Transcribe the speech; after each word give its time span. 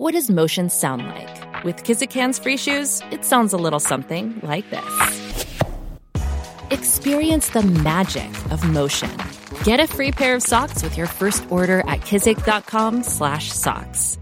What 0.00 0.14
does 0.14 0.30
motion 0.30 0.70
sound 0.70 1.06
like? 1.08 1.62
With 1.62 1.84
Kizik 1.84 2.10
hands 2.10 2.38
free 2.38 2.56
shoes, 2.56 3.02
it 3.10 3.22
sounds 3.22 3.52
a 3.52 3.58
little 3.58 3.78
something 3.78 4.40
like 4.42 4.64
this. 4.70 5.66
Experience 6.70 7.50
the 7.50 7.60
magic 7.60 8.30
of 8.50 8.66
motion. 8.66 9.10
Get 9.62 9.78
a 9.78 9.86
free 9.86 10.10
pair 10.10 10.34
of 10.34 10.42
socks 10.42 10.82
with 10.82 10.96
your 10.96 11.06
first 11.06 11.44
order 11.50 11.80
at 11.80 12.00
kizik.com/socks. 12.00 14.18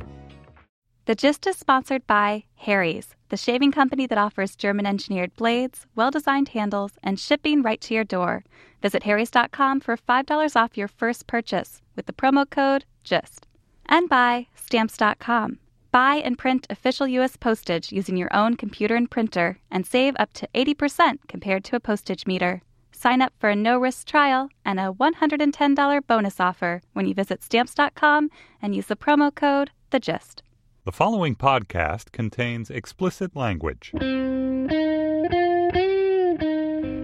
The 1.05 1.15
Gist 1.15 1.47
is 1.47 1.57
sponsored 1.57 2.05
by 2.09 2.43
Harry's, 2.57 3.15
the 3.29 3.37
shaving 3.37 3.71
company 3.71 4.09
that 4.09 4.19
offers 4.19 4.57
German-engineered 4.57 5.37
blades, 5.37 5.87
well-designed 5.95 6.49
handles, 6.49 6.99
and 7.05 7.21
shipping 7.21 7.63
right 7.63 7.81
to 7.83 7.95
your 7.95 8.03
door. 8.03 8.43
Visit 8.83 9.05
harrys.com 9.05 9.79
for 9.79 9.97
$5 9.97 10.57
off 10.57 10.77
your 10.77 10.89
first 10.89 11.29
purchase 11.29 11.81
with 11.95 12.07
the 12.07 12.13
promo 12.13 12.51
code 12.51 12.85
GIST. 13.05 13.47
And 13.87 14.09
by 14.09 14.49
stamps.com. 14.57 15.61
Buy 15.91 16.17
and 16.17 16.37
print 16.37 16.67
official 16.69 17.07
U.S. 17.09 17.37
postage 17.37 17.93
using 17.93 18.17
your 18.17 18.29
own 18.35 18.57
computer 18.57 18.95
and 18.95 19.11
printer 19.11 19.59
and 19.71 19.87
save 19.87 20.15
up 20.19 20.33
to 20.35 20.49
80% 20.55 21.21
compared 21.29 21.65
to 21.65 21.77
a 21.77 21.81
postage 21.81 22.27
meter. 22.27 22.63
Sign 22.93 23.23
up 23.23 23.33
for 23.39 23.51
a 23.51 23.57
no 23.57 23.79
risk 23.79 24.07
trial 24.07 24.51
and 24.65 24.79
a 24.79 24.93
$110 24.93 26.07
bonus 26.07 26.41
offer 26.41 26.83
when 26.93 27.07
you 27.07 27.15
visit 27.15 27.43
stamps.com 27.43 28.29
and 28.61 28.75
use 28.75 28.87
the 28.87 28.97
promo 28.97 29.35
code 29.35 29.71
The 29.91 30.01
Gist. 30.01 30.43
The 30.85 30.93
following 30.93 31.37
podcast 31.37 32.13
contains 32.13 32.71
explicit 32.71 33.37
language. 33.37 33.93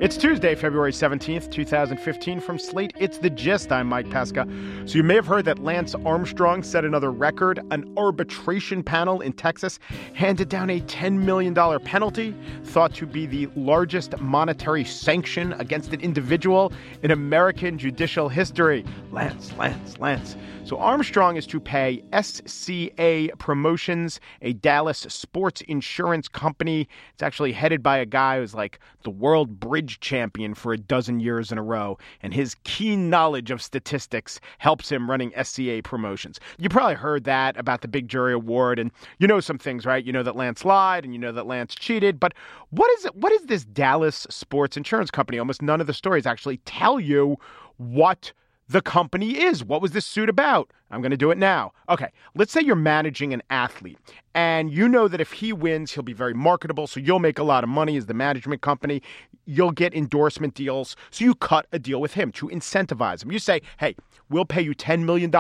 It's 0.05 0.19
Tuesday, 0.19 0.55
February 0.55 0.93
17th, 0.93 1.51
2015. 1.51 2.39
From 2.39 2.59
Slate, 2.59 2.93
it's 3.01 3.17
The 3.17 3.31
Gist. 3.31 3.73
I'm 3.73 3.89
Mike 3.89 4.11
Pesca. 4.11 4.47
So, 4.85 4.97
you 4.97 5.03
may 5.03 5.15
have 5.15 5.27
heard 5.27 5.47
that 5.47 5.61
Lance 5.61 5.95
Armstrong 5.95 6.63
set 6.63 6.85
another 6.85 7.11
record. 7.11 7.61
An 7.71 7.91
arbitration 7.97 8.83
panel 8.83 9.23
in 9.23 9.33
Texas 9.33 9.79
handed 10.13 10.51
down 10.51 10.69
a 10.69 10.81
$10 10.81 11.15
million 11.15 11.55
penalty, 11.55 12.37
thought 12.65 12.93
to 12.97 13.07
be 13.07 13.25
the 13.25 13.49
largest 13.57 14.19
monetary 14.21 14.85
sanction 14.85 15.55
against 15.55 15.95
an 15.95 16.03
individual 16.03 16.71
in 17.03 17.11
American 17.11 17.79
judicial 17.79 18.29
history. 18.29 18.85
Lance, 19.11 19.55
Lance, 19.57 19.99
Lance. 19.99 20.37
So, 20.67 20.77
Armstrong 20.79 21.37
is 21.37 21.47
to 21.47 21.61
pay 21.61 22.03
SCA 22.21 23.31
Promotions, 23.39 24.21
a 24.43 24.53
Dallas 24.53 25.07
sports 25.09 25.63
insurance 25.63 26.29
company. 26.29 26.89
It's 27.15 27.23
actually 27.23 27.53
headed 27.53 27.83
by 27.83 27.97
a 27.97 28.07
guy 28.07 28.41
who's 28.41 28.55
like 28.55 28.81
the 29.03 29.11
world 29.11 29.61
bridge 29.61 29.94
champion 30.01 30.55
for 30.55 30.73
a 30.73 30.79
dozen 30.79 31.21
years 31.21 31.53
in 31.53 31.59
a 31.59 31.63
row, 31.63 31.99
and 32.23 32.35
his 32.35 32.57
keen 32.65 33.11
knowledge 33.11 33.51
of 33.51 33.63
statistics 33.63 34.41
helps 34.59 34.91
him 34.91 35.11
running 35.11 35.33
SCA 35.43 35.81
Promotions. 35.83 36.41
You 36.59 36.69
probably 36.69 36.95
heard 36.95 37.25
that 37.25 37.57
about 37.57 37.81
the 37.81 37.89
big 37.89 38.09
jury 38.09 38.33
award, 38.33 38.79
and 38.79 38.91
you 39.19 39.27
know 39.27 39.41
some 39.41 39.59
things, 39.59 39.87
right? 39.87 40.05
You 40.05 40.13
know 40.13 40.23
that 40.23 40.37
Lance 40.37 40.65
lied, 40.65 41.05
and 41.05 41.13
you 41.13 41.19
know 41.19 41.33
that 41.33 41.47
Lance 41.47 41.75
cheated. 41.75 42.21
But 42.21 42.35
what 42.71 42.91
is 42.99 43.07
it? 43.07 43.17
What 43.17 43.33
is 43.33 43.43
this 43.47 43.65
Dallas 43.65 44.27
sports 44.31 44.77
insurance 44.77 45.11
company? 45.11 45.39
Almost 45.39 45.63
none 45.63 45.81
of 45.81 45.87
the 45.87 45.95
stories 45.95 46.27
actually 46.27 46.59
tell 46.59 46.99
you 47.01 47.37
what 47.77 48.33
the 48.69 48.81
company 48.81 49.43
is. 49.43 49.65
What 49.65 49.83
was 49.83 49.93
this 49.93 50.07
suit 50.07 50.29
about? 50.29 50.71
I'm 50.91 51.01
going 51.01 51.11
to 51.11 51.17
do 51.17 51.31
it 51.31 51.39
now. 51.39 51.73
Okay, 51.89 52.09
let's 52.35 52.53
say 52.53 52.61
you're 52.61 52.77
managing 52.77 53.33
an 53.33 53.43
athlete 53.51 53.99
and 54.35 54.73
you 54.73 54.89
know 54.89 55.09
that 55.09 55.21
if 55.21 55.33
he 55.33 55.53
wins, 55.53 55.93
he'll 55.93 56.03
be 56.03 56.13
very 56.13 56.35
marketable. 56.35 56.87
So 56.87 57.01
you'll 57.01 57.19
make 57.19 57.39
a 57.39 57.45
lot 57.45 57.65
of 57.65 57.71
money 57.71 57.97
as 57.97 58.07
the 58.07 58.15
management 58.15 58.63
company. 58.63 59.03
You'll 59.47 59.73
get 59.73 59.95
endorsement 59.95 60.55
deals. 60.55 60.97
So 61.11 61.25
you 61.25 61.35
cut 61.35 61.67
a 61.73 61.79
deal 61.79 62.01
with 62.01 62.15
him 62.15 62.33
to 62.33 62.49
incentivize 62.49 63.23
him. 63.23 63.33
You 63.33 63.39
say, 63.39 63.61
hey, 63.79 63.97
we'll 64.31 64.45
pay 64.45 64.63
you 64.63 64.75
$10 64.75 65.05
million 65.05 65.33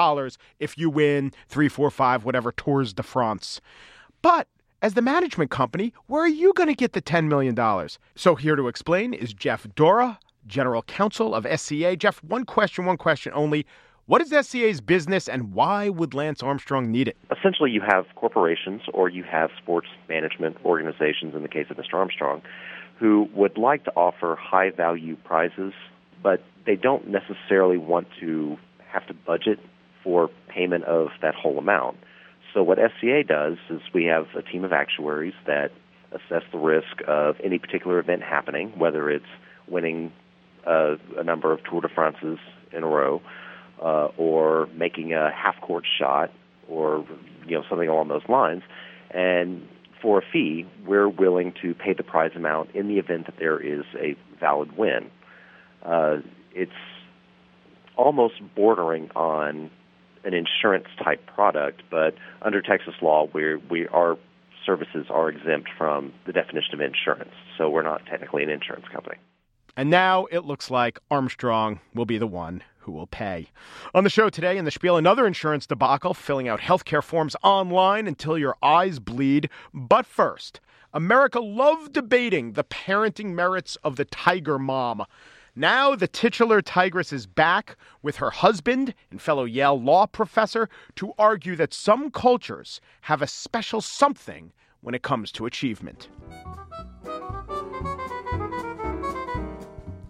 if 0.58 0.76
you 0.78 0.90
win 0.90 1.32
three, 1.48 1.68
four, 1.68 1.90
five, 1.90 2.24
whatever 2.24 2.52
Tours 2.52 2.92
de 2.92 3.02
France. 3.02 3.60
But 4.22 4.48
as 4.82 4.94
the 4.94 5.02
management 5.02 5.50
company, 5.50 5.94
where 6.06 6.22
are 6.22 6.28
you 6.28 6.52
going 6.52 6.68
to 6.68 6.74
get 6.74 6.92
the 6.92 7.02
$10 7.02 7.28
million? 7.28 7.56
So 8.14 8.34
here 8.34 8.56
to 8.56 8.68
explain 8.68 9.14
is 9.14 9.32
Jeff 9.32 9.66
Dorough 9.74 10.18
general 10.46 10.82
counsel 10.82 11.34
of 11.34 11.46
SCA. 11.58 11.96
Jeff, 11.96 12.22
one 12.22 12.44
question, 12.44 12.84
one 12.84 12.96
question 12.96 13.32
only. 13.34 13.66
What 14.06 14.20
is 14.20 14.28
SCA's 14.46 14.82
business 14.82 15.28
and 15.28 15.54
why 15.54 15.88
would 15.88 16.12
Lance 16.12 16.42
Armstrong 16.42 16.90
need 16.90 17.08
it? 17.08 17.16
Essentially, 17.30 17.70
you 17.70 17.80
have 17.80 18.04
corporations 18.16 18.82
or 18.92 19.08
you 19.08 19.24
have 19.24 19.50
sports 19.56 19.88
management 20.08 20.58
organizations, 20.64 21.34
in 21.34 21.42
the 21.42 21.48
case 21.48 21.66
of 21.70 21.78
Mr. 21.78 21.94
Armstrong, 21.94 22.42
who 22.98 23.28
would 23.34 23.58
like 23.58 23.84
to 23.84 23.92
offer 23.92 24.36
high 24.40 24.70
value 24.70 25.16
prizes, 25.24 25.72
but 26.22 26.42
they 26.66 26.76
don't 26.76 27.08
necessarily 27.08 27.78
want 27.78 28.06
to 28.20 28.56
have 28.88 29.06
to 29.06 29.14
budget 29.14 29.58
for 30.02 30.30
payment 30.48 30.84
of 30.84 31.08
that 31.22 31.34
whole 31.34 31.58
amount. 31.58 31.96
So, 32.52 32.62
what 32.62 32.78
SCA 32.78 33.24
does 33.26 33.56
is 33.68 33.80
we 33.92 34.04
have 34.04 34.26
a 34.36 34.42
team 34.42 34.64
of 34.64 34.72
actuaries 34.72 35.34
that 35.46 35.72
assess 36.12 36.42
the 36.52 36.58
risk 36.58 37.02
of 37.08 37.36
any 37.42 37.58
particular 37.58 37.98
event 37.98 38.22
happening, 38.22 38.78
whether 38.78 39.10
it's 39.10 39.24
winning 39.66 40.12
uh, 40.66 40.96
a 41.18 41.24
number 41.24 41.52
of 41.52 41.64
Tour 41.64 41.80
de 41.80 41.88
France's 41.88 42.38
in 42.72 42.84
a 42.84 42.86
row, 42.86 43.20
uh, 43.82 44.08
or 44.16 44.68
making 44.74 45.12
a 45.12 45.30
half 45.32 45.60
court 45.60 45.84
shot, 45.98 46.30
or 46.68 47.04
you 47.46 47.56
know 47.56 47.64
something 47.68 47.88
along 47.88 48.08
those 48.08 48.26
lines. 48.28 48.62
And 49.10 49.68
for 50.04 50.18
a 50.18 50.22
fee, 50.32 50.66
we're 50.86 51.08
willing 51.08 51.54
to 51.62 51.74
pay 51.74 51.94
the 51.94 52.02
prize 52.02 52.32
amount 52.36 52.70
in 52.74 52.88
the 52.88 52.98
event 52.98 53.24
that 53.24 53.38
there 53.38 53.58
is 53.58 53.84
a 53.98 54.14
valid 54.38 54.76
win. 54.76 55.10
Uh, 55.82 56.18
it's 56.52 56.70
almost 57.96 58.34
bordering 58.54 59.10
on 59.16 59.70
an 60.22 60.34
insurance 60.34 60.88
type 61.02 61.24
product, 61.34 61.82
but 61.90 62.14
under 62.42 62.60
Texas 62.60 62.94
law, 63.00 63.28
we 63.32 63.56
we 63.56 63.88
our 63.88 64.18
services 64.66 65.06
are 65.08 65.30
exempt 65.30 65.70
from 65.76 66.12
the 66.26 66.32
definition 66.32 66.74
of 66.74 66.80
insurance, 66.82 67.32
so 67.56 67.70
we're 67.70 67.82
not 67.82 68.04
technically 68.04 68.42
an 68.42 68.50
insurance 68.50 68.86
company. 68.92 69.16
And 69.74 69.88
now 69.88 70.26
it 70.26 70.44
looks 70.44 70.70
like 70.70 70.98
Armstrong 71.10 71.80
will 71.94 72.06
be 72.06 72.18
the 72.18 72.26
one 72.26 72.62
who 72.84 72.92
will 72.92 73.06
pay. 73.06 73.48
On 73.94 74.04
the 74.04 74.10
show 74.10 74.28
today 74.28 74.56
in 74.56 74.64
the 74.64 74.70
spiel, 74.70 74.96
another 74.96 75.26
insurance 75.26 75.66
debacle, 75.66 76.14
filling 76.14 76.48
out 76.48 76.60
healthcare 76.60 77.02
forms 77.02 77.34
online 77.42 78.06
until 78.06 78.38
your 78.38 78.56
eyes 78.62 78.98
bleed. 78.98 79.48
But 79.72 80.06
first, 80.06 80.60
America 80.92 81.40
loved 81.40 81.92
debating 81.92 82.52
the 82.52 82.64
parenting 82.64 83.34
merits 83.34 83.76
of 83.76 83.96
the 83.96 84.04
tiger 84.04 84.58
mom. 84.58 85.04
Now 85.56 85.94
the 85.94 86.08
titular 86.08 86.60
tigress 86.60 87.12
is 87.12 87.26
back 87.26 87.76
with 88.02 88.16
her 88.16 88.30
husband 88.30 88.92
and 89.10 89.20
fellow 89.20 89.44
Yale 89.44 89.80
law 89.80 90.06
professor 90.06 90.68
to 90.96 91.12
argue 91.18 91.56
that 91.56 91.72
some 91.72 92.10
cultures 92.10 92.80
have 93.02 93.22
a 93.22 93.26
special 93.26 93.80
something 93.80 94.52
when 94.80 94.94
it 94.94 95.02
comes 95.02 95.32
to 95.32 95.46
achievement. 95.46 96.08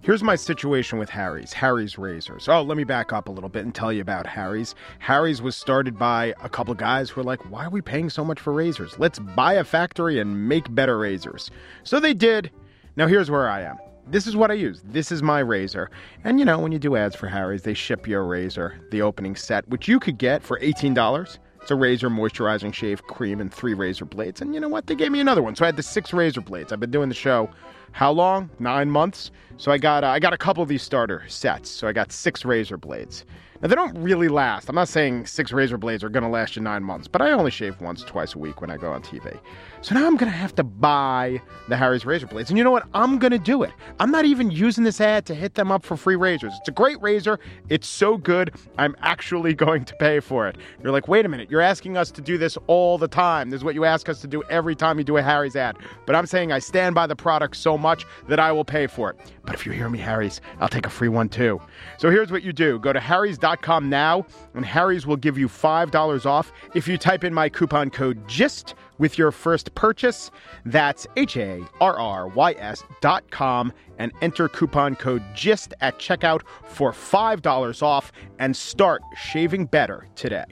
Here's 0.04 0.22
my 0.22 0.36
situation 0.36 0.98
with 0.98 1.08
Harry's, 1.08 1.54
Harry's 1.54 1.96
Razors. 1.96 2.46
Oh, 2.46 2.60
let 2.60 2.76
me 2.76 2.84
back 2.84 3.10
up 3.14 3.26
a 3.26 3.32
little 3.32 3.48
bit 3.48 3.64
and 3.64 3.74
tell 3.74 3.90
you 3.90 4.02
about 4.02 4.26
Harry's. 4.26 4.74
Harry's 4.98 5.40
was 5.40 5.56
started 5.56 5.98
by 5.98 6.34
a 6.42 6.48
couple 6.50 6.74
guys 6.74 7.08
who 7.08 7.22
were 7.22 7.24
like, 7.24 7.50
why 7.50 7.64
are 7.64 7.70
we 7.70 7.80
paying 7.80 8.10
so 8.10 8.22
much 8.22 8.38
for 8.38 8.52
razors? 8.52 8.98
Let's 8.98 9.18
buy 9.18 9.54
a 9.54 9.64
factory 9.64 10.20
and 10.20 10.46
make 10.46 10.74
better 10.74 10.98
razors. 10.98 11.50
So 11.84 12.00
they 12.00 12.12
did. 12.12 12.50
Now 12.96 13.06
here's 13.06 13.30
where 13.30 13.48
I 13.48 13.62
am. 13.62 13.78
This 14.06 14.26
is 14.26 14.36
what 14.36 14.50
I 14.50 14.54
use. 14.54 14.82
This 14.84 15.10
is 15.10 15.22
my 15.22 15.38
razor. 15.38 15.90
And 16.22 16.38
you 16.38 16.44
know, 16.44 16.58
when 16.58 16.70
you 16.70 16.78
do 16.78 16.96
ads 16.96 17.16
for 17.16 17.26
Harry's, 17.26 17.62
they 17.62 17.72
ship 17.72 18.06
you 18.06 18.18
a 18.18 18.22
razor, 18.22 18.78
the 18.90 19.00
opening 19.00 19.36
set, 19.36 19.66
which 19.70 19.88
you 19.88 19.98
could 19.98 20.18
get 20.18 20.42
for 20.42 20.60
$18. 20.60 21.38
It's 21.62 21.70
a 21.70 21.76
razor, 21.76 22.10
moisturizing 22.10 22.74
shave 22.74 23.02
cream, 23.04 23.40
and 23.40 23.50
three 23.50 23.72
razor 23.72 24.04
blades. 24.04 24.42
And 24.42 24.54
you 24.54 24.60
know 24.60 24.68
what? 24.68 24.86
They 24.86 24.96
gave 24.96 25.12
me 25.12 25.20
another 25.20 25.40
one. 25.40 25.56
So 25.56 25.64
I 25.64 25.68
had 25.68 25.78
the 25.78 25.82
six 25.82 26.12
razor 26.12 26.42
blades. 26.42 26.74
I've 26.74 26.80
been 26.80 26.90
doing 26.90 27.08
the 27.08 27.14
show 27.14 27.48
how 27.94 28.10
long? 28.10 28.50
Nine 28.58 28.90
months. 28.90 29.30
So 29.56 29.70
I 29.70 29.78
got 29.78 30.02
uh, 30.02 30.08
I 30.08 30.18
got 30.18 30.32
a 30.32 30.36
couple 30.36 30.64
of 30.64 30.68
these 30.68 30.82
starter 30.82 31.22
sets. 31.28 31.70
So 31.70 31.86
I 31.86 31.92
got 31.92 32.10
six 32.10 32.44
razor 32.44 32.76
blades. 32.76 33.24
Now 33.62 33.68
they 33.68 33.76
don't 33.76 33.96
really 33.96 34.28
last. 34.28 34.68
I'm 34.68 34.74
not 34.74 34.88
saying 34.88 35.26
six 35.26 35.52
razor 35.52 35.78
blades 35.78 36.02
are 36.02 36.10
to 36.24 36.28
last 36.28 36.56
you 36.56 36.60
nine 36.60 36.82
months, 36.82 37.08
but 37.08 37.22
I 37.22 37.30
only 37.30 37.50
shave 37.50 37.80
once, 37.80 38.02
twice 38.02 38.34
a 38.34 38.38
week 38.38 38.60
when 38.60 38.68
I 38.70 38.76
go 38.76 38.92
on 38.92 39.00
TV. 39.00 39.38
So 39.80 39.94
now 39.94 40.06
I'm 40.06 40.16
to 40.30 40.36
have 40.36 40.54
to 40.56 40.64
buy 40.64 41.40
the 41.68 41.76
Harry's 41.76 42.04
razor 42.04 42.26
blades. 42.26 42.50
And 42.50 42.58
you 42.58 42.64
know 42.64 42.70
what? 42.70 42.86
I'm 42.94 43.18
to 43.32 43.38
do 43.38 43.62
it. 43.62 43.70
I'm 44.00 44.10
not 44.10 44.24
even 44.24 44.50
using 44.50 44.84
this 44.84 45.00
ad 45.00 45.24
to 45.26 45.34
hit 45.34 45.54
them 45.54 45.70
up 45.70 45.82
for 45.84 45.96
free 45.96 46.16
razors. 46.16 46.52
It's 46.60 46.68
a 46.68 46.72
great 46.72 47.00
razor. 47.00 47.38
It's 47.68 47.86
so 47.86 48.16
good. 48.16 48.54
I'm 48.76 48.96
actually 49.00 49.54
going 49.64 49.84
to 49.84 49.94
pay 49.96 50.20
for 50.20 50.48
it. 50.48 50.56
You're 50.82 50.92
like, 50.92 51.08
wait 51.08 51.24
a 51.24 51.28
minute. 51.28 51.50
You're 51.50 51.60
asking 51.60 51.96
us 51.96 52.10
to 52.12 52.20
do 52.20 52.36
this 52.36 52.58
all 52.66 52.98
the 52.98 53.08
time. 53.08 53.50
This 53.50 53.58
is 53.58 53.64
what 53.64 53.74
you 53.74 53.84
ask 53.84 54.08
us 54.08 54.20
to 54.22 54.26
do 54.26 54.42
every 54.50 54.74
time 54.74 54.98
you 54.98 55.04
do 55.04 55.16
a 55.16 55.22
Harry's 55.22 55.56
ad. 55.56 55.76
But 56.06 56.16
I'm 56.16 56.26
saying 56.26 56.52
I 56.52 56.58
stand 56.58 56.94
by 56.94 57.06
the 57.06 57.16
product 57.16 57.56
so 57.56 57.78
much 57.84 58.04
that 58.28 58.40
I 58.40 58.50
will 58.50 58.64
pay 58.64 58.88
for 58.88 59.10
it. 59.10 59.16
But 59.44 59.54
if 59.54 59.64
you 59.64 59.72
hear 59.72 59.88
me, 59.88 59.98
Harry's, 59.98 60.40
I'll 60.58 60.68
take 60.68 60.86
a 60.86 60.90
free 60.90 61.08
one 61.08 61.28
too. 61.28 61.60
So 61.98 62.10
here's 62.10 62.32
what 62.32 62.42
you 62.42 62.52
do 62.52 62.78
go 62.80 62.92
to 62.92 62.98
harrys.com 62.98 63.88
now, 63.88 64.26
and 64.54 64.64
Harry's 64.64 65.06
will 65.06 65.16
give 65.16 65.38
you 65.38 65.48
$5 65.48 66.26
off 66.26 66.52
if 66.74 66.88
you 66.88 66.98
type 66.98 67.22
in 67.22 67.32
my 67.32 67.48
coupon 67.48 67.90
code 67.90 68.26
GIST 68.26 68.74
with 68.98 69.18
your 69.18 69.30
first 69.30 69.74
purchase. 69.74 70.30
That's 70.64 71.06
H 71.16 71.36
A 71.36 71.60
R 71.80 71.98
R 71.98 72.28
Y 72.28 72.52
S 72.58 72.82
dot 73.00 73.30
com 73.30 73.72
and 73.98 74.12
enter 74.22 74.48
coupon 74.48 74.96
code 74.96 75.22
GIST 75.34 75.74
at 75.80 75.98
checkout 75.98 76.42
for 76.64 76.92
$5 76.92 77.82
off 77.82 78.12
and 78.38 78.56
start 78.56 79.02
shaving 79.16 79.66
better 79.66 80.08
today. 80.16 80.46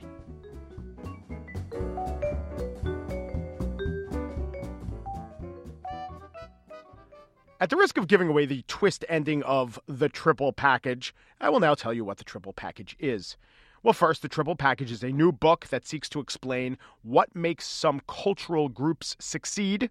At 7.63 7.71
the 7.71 7.77
risk 7.77 7.97
of 7.97 8.09
giving 8.09 8.27
away 8.27 8.45
the 8.45 8.65
twist 8.67 9.05
ending 9.09 9.45
of 9.45 9.79
the 9.87 10.09
triple 10.09 10.53
package, 10.53 11.15
I 11.41 11.49
will 11.49 11.61
now 11.61 11.75
tell 11.75 11.95
you 11.95 12.05
what 12.05 12.19
the 12.19 12.25
triple 12.25 12.53
package 12.53 12.97
is. 12.99 13.37
Well, 13.85 13.93
first, 13.93 14.21
the 14.21 14.29
triple 14.29 14.57
package 14.57 14.91
is 14.91 15.05
a 15.05 15.13
new 15.13 15.31
book 15.31 15.69
that 15.69 15.87
seeks 15.87 16.09
to 16.09 16.19
explain 16.19 16.77
what 17.03 17.37
makes 17.37 17.65
some 17.65 18.03
cultural 18.09 18.69
groups 18.69 19.15
succeed. 19.21 19.91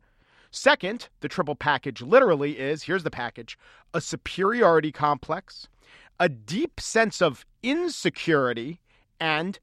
Second, 0.52 1.08
the 1.22 1.30
triple 1.30 1.56
package 1.56 2.02
literally 2.02 2.60
is 2.60 2.84
here's 2.84 3.04
the 3.04 3.10
package 3.10 3.58
a 3.94 4.02
superiority 4.02 4.92
complex, 4.92 5.70
a 6.20 6.28
deep 6.28 6.78
sense 6.82 7.22
of 7.22 7.46
insecurity, 7.64 8.82
and 9.18 9.60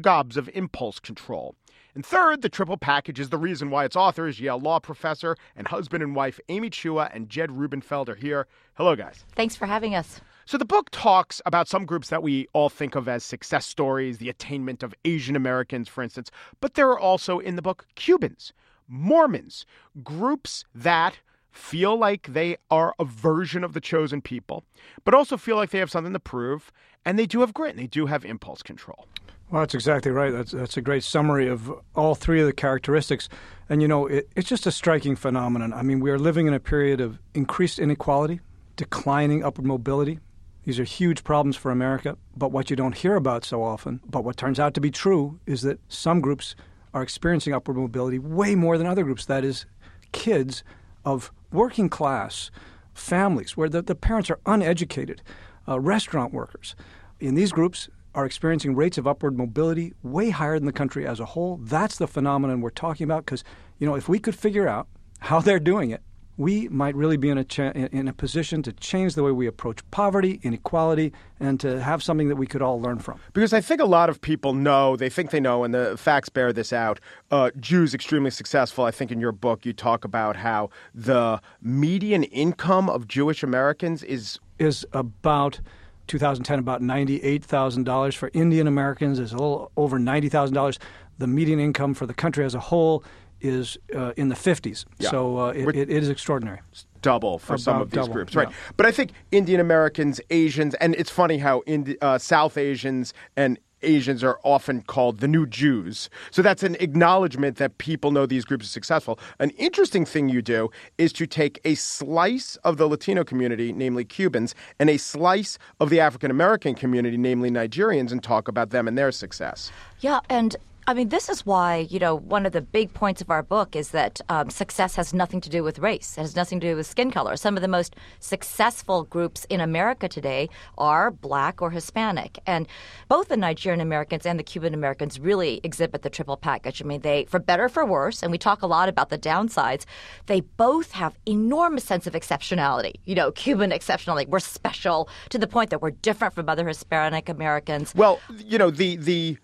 gobs 0.00 0.36
of 0.36 0.50
impulse 0.52 0.98
control. 0.98 1.54
And 1.96 2.04
third, 2.04 2.42
the 2.42 2.50
triple 2.50 2.76
package 2.76 3.18
is 3.18 3.30
the 3.30 3.38
reason 3.38 3.70
why 3.70 3.86
its 3.86 3.96
authors, 3.96 4.38
Yale 4.38 4.60
law 4.60 4.78
professor 4.78 5.34
and 5.56 5.66
husband 5.66 6.02
and 6.02 6.14
wife 6.14 6.38
Amy 6.50 6.68
Chua 6.68 7.10
and 7.14 7.30
Jed 7.30 7.50
Rubenfeld, 7.50 8.10
are 8.10 8.14
here. 8.14 8.46
Hello, 8.74 8.94
guys. 8.94 9.24
Thanks 9.34 9.56
for 9.56 9.64
having 9.64 9.94
us. 9.94 10.20
So, 10.44 10.58
the 10.58 10.66
book 10.66 10.90
talks 10.90 11.40
about 11.46 11.68
some 11.68 11.86
groups 11.86 12.10
that 12.10 12.22
we 12.22 12.48
all 12.52 12.68
think 12.68 12.96
of 12.96 13.08
as 13.08 13.24
success 13.24 13.64
stories, 13.64 14.18
the 14.18 14.28
attainment 14.28 14.82
of 14.82 14.94
Asian 15.06 15.36
Americans, 15.36 15.88
for 15.88 16.02
instance, 16.02 16.30
but 16.60 16.74
there 16.74 16.90
are 16.90 17.00
also 17.00 17.38
in 17.38 17.56
the 17.56 17.62
book 17.62 17.86
Cubans, 17.94 18.52
Mormons, 18.86 19.64
groups 20.04 20.66
that 20.74 21.20
feel 21.50 21.96
like 21.96 22.26
they 22.26 22.58
are 22.70 22.94
a 22.98 23.06
version 23.06 23.64
of 23.64 23.72
the 23.72 23.80
chosen 23.80 24.20
people, 24.20 24.64
but 25.06 25.14
also 25.14 25.38
feel 25.38 25.56
like 25.56 25.70
they 25.70 25.78
have 25.78 25.90
something 25.90 26.12
to 26.12 26.20
prove, 26.20 26.70
and 27.06 27.18
they 27.18 27.24
do 27.24 27.40
have 27.40 27.54
grit 27.54 27.70
and 27.70 27.78
they 27.78 27.86
do 27.86 28.04
have 28.04 28.22
impulse 28.26 28.62
control. 28.62 29.06
Well, 29.50 29.62
that's 29.62 29.74
exactly 29.74 30.10
right. 30.10 30.32
That's, 30.32 30.50
that's 30.52 30.76
a 30.76 30.82
great 30.82 31.04
summary 31.04 31.48
of 31.48 31.72
all 31.94 32.14
three 32.14 32.40
of 32.40 32.46
the 32.46 32.52
characteristics. 32.52 33.28
And, 33.68 33.80
you 33.80 33.88
know, 33.88 34.06
it, 34.06 34.28
it's 34.34 34.48
just 34.48 34.66
a 34.66 34.72
striking 34.72 35.14
phenomenon. 35.14 35.72
I 35.72 35.82
mean, 35.82 36.00
we 36.00 36.10
are 36.10 36.18
living 36.18 36.46
in 36.46 36.54
a 36.54 36.60
period 36.60 37.00
of 37.00 37.20
increased 37.34 37.78
inequality, 37.78 38.40
declining 38.76 39.44
upward 39.44 39.66
mobility, 39.66 40.18
these 40.66 40.80
are 40.80 40.84
huge 40.84 41.22
problems 41.22 41.54
for 41.54 41.70
America, 41.70 42.18
but 42.36 42.50
what 42.50 42.70
you 42.70 42.76
don't 42.76 42.96
hear 42.96 43.14
about 43.14 43.44
so 43.44 43.62
often, 43.62 44.00
but 44.04 44.24
what 44.24 44.36
turns 44.36 44.58
out 44.58 44.74
to 44.74 44.80
be 44.80 44.90
true, 44.90 45.38
is 45.46 45.62
that 45.62 45.78
some 45.88 46.20
groups 46.20 46.56
are 46.92 47.02
experiencing 47.02 47.54
upward 47.54 47.76
mobility 47.76 48.18
way 48.18 48.56
more 48.56 48.76
than 48.76 48.84
other 48.84 49.04
groups. 49.04 49.24
That 49.26 49.44
is, 49.44 49.64
kids 50.10 50.64
of 51.04 51.30
working 51.52 51.88
class 51.88 52.50
families 52.94 53.56
where 53.56 53.68
the, 53.68 53.80
the 53.80 53.94
parents 53.94 54.28
are 54.28 54.40
uneducated, 54.44 55.22
uh, 55.68 55.78
restaurant 55.78 56.32
workers. 56.32 56.74
In 57.20 57.36
these 57.36 57.52
groups, 57.52 57.88
are 58.16 58.24
experiencing 58.24 58.74
rates 58.74 58.96
of 58.96 59.06
upward 59.06 59.36
mobility 59.36 59.92
way 60.02 60.30
higher 60.30 60.58
than 60.58 60.66
the 60.66 60.72
country 60.72 61.06
as 61.06 61.20
a 61.20 61.26
whole. 61.26 61.60
That's 61.62 61.98
the 61.98 62.08
phenomenon 62.08 62.62
we're 62.62 62.70
talking 62.70 63.04
about 63.04 63.26
because, 63.26 63.44
you 63.78 63.86
know, 63.86 63.94
if 63.94 64.08
we 64.08 64.18
could 64.18 64.34
figure 64.34 64.66
out 64.66 64.88
how 65.20 65.40
they're 65.40 65.60
doing 65.60 65.90
it, 65.90 66.02
we 66.38 66.68
might 66.68 66.94
really 66.94 67.16
be 67.16 67.30
in 67.30 67.38
a, 67.38 67.44
cha- 67.44 67.70
in 67.70 68.08
a 68.08 68.12
position 68.12 68.62
to 68.62 68.72
change 68.72 69.14
the 69.14 69.22
way 69.22 69.32
we 69.32 69.46
approach 69.46 69.78
poverty, 69.90 70.38
inequality, 70.42 71.12
and 71.40 71.58
to 71.60 71.82
have 71.82 72.02
something 72.02 72.28
that 72.28 72.36
we 72.36 72.46
could 72.46 72.60
all 72.60 72.80
learn 72.80 72.98
from. 72.98 73.18
Because 73.32 73.52
I 73.52 73.60
think 73.60 73.80
a 73.80 73.86
lot 73.86 74.10
of 74.10 74.20
people 74.20 74.52
know, 74.52 74.96
they 74.96 75.08
think 75.08 75.30
they 75.30 75.40
know, 75.40 75.64
and 75.64 75.74
the 75.74 75.96
facts 75.96 76.28
bear 76.28 76.52
this 76.52 76.72
out. 76.72 77.00
Uh, 77.30 77.50
Jews 77.58 77.94
extremely 77.94 78.30
successful. 78.30 78.84
I 78.84 78.90
think 78.90 79.10
in 79.10 79.20
your 79.20 79.32
book 79.32 79.64
you 79.64 79.72
talk 79.72 80.04
about 80.04 80.36
how 80.36 80.70
the 80.94 81.40
median 81.62 82.24
income 82.24 82.90
of 82.90 83.08
Jewish 83.08 83.42
Americans 83.42 84.02
is 84.02 84.38
is 84.58 84.86
about 84.92 85.60
2010 86.06 86.58
about 86.58 86.82
$98,000 86.82 88.14
for 88.14 88.30
Indian 88.32 88.66
Americans 88.66 89.18
is 89.18 89.32
a 89.32 89.36
little 89.36 89.70
over 89.76 89.98
$90,000. 89.98 90.78
The 91.18 91.26
median 91.26 91.60
income 91.60 91.94
for 91.94 92.06
the 92.06 92.14
country 92.14 92.44
as 92.44 92.54
a 92.54 92.60
whole 92.60 93.04
is 93.40 93.76
uh, 93.94 94.12
in 94.16 94.28
the 94.28 94.34
50s. 94.34 94.84
Yeah. 94.98 95.10
So 95.10 95.38
uh, 95.38 95.48
it, 95.50 95.76
it 95.76 95.90
is 95.90 96.08
extraordinary. 96.08 96.60
Double 97.02 97.38
for 97.38 97.54
About 97.54 97.60
some 97.60 97.82
of 97.82 97.90
these 97.90 98.00
double, 98.00 98.14
groups, 98.14 98.34
right? 98.34 98.48
Yeah. 98.48 98.56
But 98.76 98.86
I 98.86 98.90
think 98.90 99.12
Indian 99.30 99.60
Americans, 99.60 100.20
Asians, 100.30 100.74
and 100.74 100.94
it's 100.96 101.10
funny 101.10 101.38
how 101.38 101.60
in, 101.60 101.96
uh, 102.00 102.18
South 102.18 102.56
Asians 102.56 103.14
and 103.36 103.58
Asians 103.86 104.22
are 104.24 104.38
often 104.42 104.82
called 104.82 105.20
the 105.20 105.28
new 105.28 105.46
Jews. 105.46 106.10
So 106.30 106.42
that's 106.42 106.62
an 106.62 106.76
acknowledgement 106.80 107.56
that 107.56 107.78
people 107.78 108.10
know 108.10 108.26
these 108.26 108.44
groups 108.44 108.66
are 108.66 108.68
successful. 108.68 109.18
An 109.38 109.50
interesting 109.50 110.04
thing 110.04 110.28
you 110.28 110.42
do 110.42 110.70
is 110.98 111.12
to 111.14 111.26
take 111.26 111.60
a 111.64 111.74
slice 111.76 112.56
of 112.56 112.76
the 112.76 112.86
Latino 112.86 113.24
community, 113.24 113.72
namely 113.72 114.04
Cubans, 114.04 114.54
and 114.78 114.90
a 114.90 114.96
slice 114.96 115.58
of 115.80 115.90
the 115.90 116.00
African 116.00 116.30
American 116.30 116.74
community, 116.74 117.16
namely 117.16 117.50
Nigerians, 117.50 118.12
and 118.12 118.22
talk 118.22 118.48
about 118.48 118.70
them 118.70 118.88
and 118.88 118.98
their 118.98 119.12
success. 119.12 119.70
Yeah, 120.00 120.20
and 120.28 120.56
I 120.88 120.94
mean, 120.94 121.08
this 121.08 121.28
is 121.28 121.44
why, 121.44 121.78
you 121.90 121.98
know, 121.98 122.14
one 122.14 122.46
of 122.46 122.52
the 122.52 122.60
big 122.60 122.94
points 122.94 123.20
of 123.20 123.28
our 123.28 123.42
book 123.42 123.74
is 123.74 123.90
that 123.90 124.20
um, 124.28 124.50
success 124.50 124.94
has 124.94 125.12
nothing 125.12 125.40
to 125.40 125.50
do 125.50 125.64
with 125.64 125.80
race. 125.80 126.16
It 126.16 126.20
has 126.20 126.36
nothing 126.36 126.60
to 126.60 126.68
do 126.68 126.76
with 126.76 126.86
skin 126.86 127.10
color. 127.10 127.34
Some 127.34 127.56
of 127.56 127.62
the 127.62 127.66
most 127.66 127.96
successful 128.20 129.02
groups 129.02 129.44
in 129.50 129.60
America 129.60 130.06
today 130.06 130.48
are 130.78 131.10
black 131.10 131.60
or 131.60 131.72
Hispanic. 131.72 132.38
And 132.46 132.68
both 133.08 133.28
the 133.28 133.36
Nigerian 133.36 133.80
Americans 133.80 134.26
and 134.26 134.38
the 134.38 134.44
Cuban 134.44 134.74
Americans 134.74 135.18
really 135.18 135.60
exhibit 135.64 136.02
the 136.02 136.10
triple 136.10 136.36
package. 136.36 136.80
I 136.80 136.84
mean, 136.84 137.00
they, 137.00 137.24
for 137.24 137.40
better 137.40 137.68
for 137.68 137.84
worse, 137.84 138.22
and 138.22 138.30
we 138.30 138.38
talk 138.38 138.62
a 138.62 138.68
lot 138.68 138.88
about 138.88 139.10
the 139.10 139.18
downsides, 139.18 139.86
they 140.26 140.40
both 140.40 140.92
have 140.92 141.18
enormous 141.26 141.82
sense 141.82 142.06
of 142.06 142.12
exceptionality. 142.12 142.92
You 143.06 143.16
know, 143.16 143.32
Cuban 143.32 143.72
exceptionality. 143.72 144.28
We're 144.28 144.38
special 144.38 145.08
to 145.30 145.38
the 145.38 145.48
point 145.48 145.70
that 145.70 145.82
we're 145.82 145.90
different 145.90 146.32
from 146.32 146.48
other 146.48 146.68
Hispanic 146.68 147.28
Americans. 147.28 147.92
Well, 147.92 148.20
you 148.38 148.56
know, 148.56 148.70
the, 148.70 148.94
the, 148.94 149.38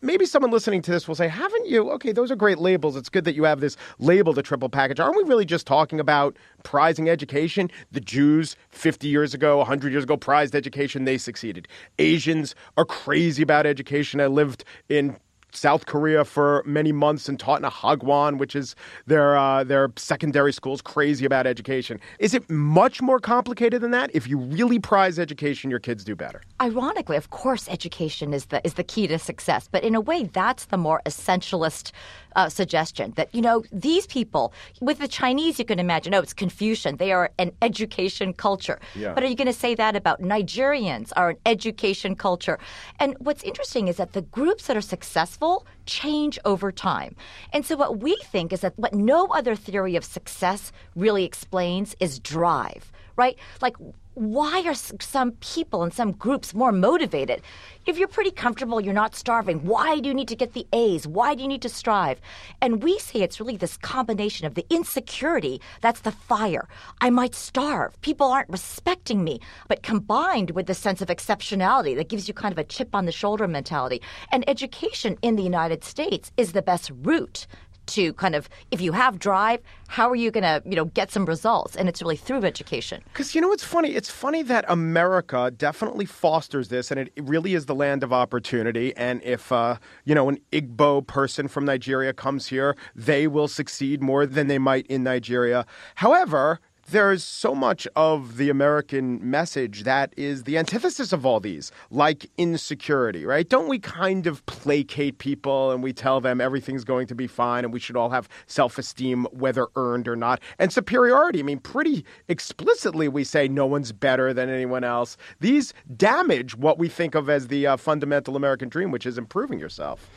maybe 0.00 0.26
someone 0.26 0.50
listening 0.50 0.82
to 0.82 0.90
this 0.90 1.08
will 1.08 1.14
say, 1.14 1.28
haven't 1.28 1.66
you? 1.66 1.90
Okay, 1.92 2.12
those 2.12 2.30
are 2.30 2.36
great 2.36 2.58
labels. 2.58 2.96
It's 2.96 3.08
good 3.08 3.24
that 3.24 3.34
you 3.34 3.44
have 3.44 3.60
this 3.60 3.76
label, 3.98 4.32
the 4.32 4.42
triple 4.42 4.68
package. 4.68 5.00
Aren't 5.00 5.16
we 5.16 5.24
really 5.24 5.44
just 5.44 5.66
talking 5.66 6.00
about 6.00 6.36
prizing 6.62 7.08
education? 7.08 7.70
The 7.92 8.00
Jews 8.00 8.56
50 8.70 9.08
years 9.08 9.34
ago, 9.34 9.58
100 9.58 9.92
years 9.92 10.04
ago, 10.04 10.16
prized 10.16 10.54
education. 10.54 11.04
They 11.04 11.18
succeeded. 11.18 11.68
Asians 11.98 12.54
are 12.76 12.84
crazy 12.84 13.42
about 13.42 13.66
education. 13.66 14.20
I 14.20 14.26
lived 14.26 14.64
in 14.88 15.16
South 15.52 15.86
Korea 15.86 16.24
for 16.24 16.62
many 16.66 16.92
months 16.92 17.28
and 17.28 17.38
taught 17.38 17.58
in 17.58 17.64
a 17.64 17.70
hagwon, 17.70 18.38
which 18.38 18.54
is 18.54 18.76
their 19.06 19.36
uh, 19.36 19.64
their 19.64 19.90
secondary 19.96 20.52
schools, 20.52 20.82
crazy 20.82 21.24
about 21.24 21.46
education. 21.46 21.98
Is 22.18 22.34
it 22.34 22.48
much 22.50 23.00
more 23.00 23.18
complicated 23.18 23.80
than 23.80 23.90
that? 23.92 24.10
If 24.14 24.28
you 24.28 24.38
really 24.38 24.78
prize 24.78 25.18
education, 25.18 25.70
your 25.70 25.80
kids 25.80 26.04
do 26.04 26.14
better. 26.14 26.42
Ironically, 26.60 27.16
of 27.16 27.30
course, 27.30 27.68
education 27.68 28.34
is 28.34 28.46
the 28.46 28.60
is 28.66 28.74
the 28.74 28.84
key 28.84 29.06
to 29.06 29.18
success, 29.18 29.68
but 29.70 29.82
in 29.82 29.94
a 29.94 30.00
way, 30.00 30.24
that's 30.24 30.66
the 30.66 30.76
more 30.76 31.00
essentialist 31.06 31.92
uh, 32.36 32.48
suggestion 32.48 33.12
that, 33.16 33.34
you 33.34 33.40
know, 33.40 33.64
these 33.72 34.06
people, 34.06 34.52
with 34.80 34.98
the 34.98 35.08
Chinese, 35.08 35.58
you 35.58 35.64
can 35.64 35.78
imagine, 35.78 36.14
oh, 36.14 36.20
it's 36.20 36.32
Confucian. 36.32 36.96
They 36.96 37.12
are 37.12 37.30
an 37.38 37.50
education 37.62 38.32
culture. 38.32 38.78
Yeah. 38.94 39.14
But 39.14 39.24
are 39.24 39.26
you 39.26 39.34
going 39.34 39.46
to 39.46 39.60
say 39.64 39.74
that 39.74 39.96
about 39.96 40.20
Nigerians 40.20 41.12
are 41.16 41.30
an 41.30 41.38
education 41.46 42.14
culture? 42.14 42.58
And 43.00 43.16
what's 43.18 43.42
interesting 43.42 43.88
is 43.88 43.96
that 43.96 44.12
the 44.12 44.22
groups 44.22 44.66
that 44.66 44.76
are 44.76 44.88
successful 44.96 45.37
change 45.86 46.38
over 46.44 46.70
time. 46.72 47.16
And 47.52 47.64
so 47.64 47.76
what 47.76 48.00
we 48.00 48.16
think 48.24 48.52
is 48.52 48.60
that 48.60 48.78
what 48.78 48.94
no 48.94 49.26
other 49.28 49.56
theory 49.56 49.96
of 49.96 50.04
success 50.04 50.72
really 50.94 51.24
explains 51.24 51.96
is 52.00 52.18
drive, 52.18 52.92
right? 53.16 53.38
Like 53.60 53.76
why 54.18 54.62
are 54.66 54.74
some 54.74 55.32
people 55.32 55.82
and 55.82 55.92
some 55.92 56.12
groups 56.12 56.52
more 56.52 56.72
motivated? 56.72 57.40
If 57.86 57.98
you're 57.98 58.08
pretty 58.08 58.32
comfortable, 58.32 58.80
you're 58.80 58.92
not 58.92 59.14
starving, 59.14 59.64
why 59.64 60.00
do 60.00 60.08
you 60.08 60.14
need 60.14 60.28
to 60.28 60.36
get 60.36 60.52
the 60.52 60.66
A's? 60.72 61.06
Why 61.06 61.34
do 61.34 61.42
you 61.42 61.48
need 61.48 61.62
to 61.62 61.68
strive? 61.68 62.20
And 62.60 62.82
we 62.82 62.98
say 62.98 63.20
it's 63.20 63.40
really 63.40 63.56
this 63.56 63.76
combination 63.76 64.46
of 64.46 64.54
the 64.54 64.66
insecurity 64.70 65.60
that's 65.80 66.00
the 66.00 66.12
fire. 66.12 66.68
I 67.00 67.10
might 67.10 67.34
starve. 67.34 67.98
People 68.00 68.26
aren't 68.26 68.50
respecting 68.50 69.22
me. 69.22 69.40
But 69.68 69.82
combined 69.82 70.50
with 70.50 70.66
the 70.66 70.74
sense 70.74 71.00
of 71.00 71.08
exceptionality 71.08 71.94
that 71.96 72.08
gives 72.08 72.28
you 72.28 72.34
kind 72.34 72.52
of 72.52 72.58
a 72.58 72.64
chip 72.64 72.94
on 72.94 73.06
the 73.06 73.12
shoulder 73.12 73.46
mentality. 73.46 74.02
And 74.32 74.48
education 74.48 75.16
in 75.22 75.36
the 75.36 75.42
United 75.42 75.84
States 75.84 76.32
is 76.36 76.52
the 76.52 76.62
best 76.62 76.90
route 77.02 77.46
to 77.88 78.12
kind 78.14 78.34
of 78.34 78.48
if 78.70 78.80
you 78.80 78.92
have 78.92 79.18
drive 79.18 79.60
how 79.88 80.10
are 80.10 80.16
you 80.16 80.30
going 80.30 80.44
to 80.44 80.62
you 80.68 80.76
know 80.76 80.84
get 80.84 81.10
some 81.10 81.24
results? 81.24 81.74
And 81.74 81.88
it's 81.88 82.02
really 82.02 82.16
through 82.16 82.44
education. 82.44 83.02
Because 83.12 83.34
you 83.34 83.40
know 83.40 83.48
what's 83.48 83.64
funny? 83.64 83.94
It's 83.94 84.10
funny 84.10 84.42
that 84.42 84.64
america 84.68 85.52
definitely 85.56 86.04
fosters 86.04 86.68
this 86.68 86.90
and 86.90 87.00
it 87.00 87.12
really 87.16 87.54
is 87.54 87.66
the 87.66 87.74
land 87.74 88.02
of 88.02 88.12
opportunity. 88.12 88.94
And 88.96 89.22
if 89.24 89.50
uh, 89.50 89.76
you 90.04 90.14
know 90.14 90.28
an 90.28 90.38
igbo 90.52 91.06
person 91.06 91.48
from 91.48 91.64
nigeria 91.64 92.12
comes 92.12 92.46
here 92.46 92.76
they 92.94 93.26
will 93.26 93.48
succeed 93.48 94.02
more 94.02 94.26
than 94.26 94.46
they 94.46 94.58
might 94.58 94.86
in 94.86 95.02
nigeria. 95.02 95.66
However 95.96 96.60
there's 96.90 97.22
so 97.22 97.54
much 97.54 97.86
of 97.96 98.36
the 98.38 98.48
American 98.48 99.18
message 99.28 99.82
that 99.82 100.12
is 100.16 100.44
the 100.44 100.56
antithesis 100.56 101.12
of 101.12 101.26
all 101.26 101.38
these, 101.38 101.70
like 101.90 102.30
insecurity, 102.38 103.26
right? 103.26 103.48
Don't 103.48 103.68
we 103.68 103.78
kind 103.78 104.26
of 104.26 104.44
placate 104.46 105.18
people 105.18 105.70
and 105.70 105.82
we 105.82 105.92
tell 105.92 106.20
them 106.20 106.40
everything's 106.40 106.84
going 106.84 107.06
to 107.06 107.14
be 107.14 107.26
fine 107.26 107.64
and 107.64 107.72
we 107.72 107.80
should 107.80 107.96
all 107.96 108.10
have 108.10 108.28
self 108.46 108.78
esteem, 108.78 109.26
whether 109.32 109.68
earned 109.76 110.08
or 110.08 110.16
not? 110.16 110.40
And 110.58 110.72
superiority, 110.72 111.40
I 111.40 111.42
mean, 111.42 111.58
pretty 111.58 112.04
explicitly 112.28 113.08
we 113.08 113.24
say 113.24 113.48
no 113.48 113.66
one's 113.66 113.92
better 113.92 114.32
than 114.32 114.48
anyone 114.48 114.84
else. 114.84 115.16
These 115.40 115.74
damage 115.96 116.56
what 116.56 116.78
we 116.78 116.88
think 116.88 117.14
of 117.14 117.28
as 117.28 117.48
the 117.48 117.66
uh, 117.66 117.76
fundamental 117.76 118.34
American 118.34 118.68
dream, 118.68 118.90
which 118.90 119.06
is 119.06 119.18
improving 119.18 119.58
yourself. 119.58 120.08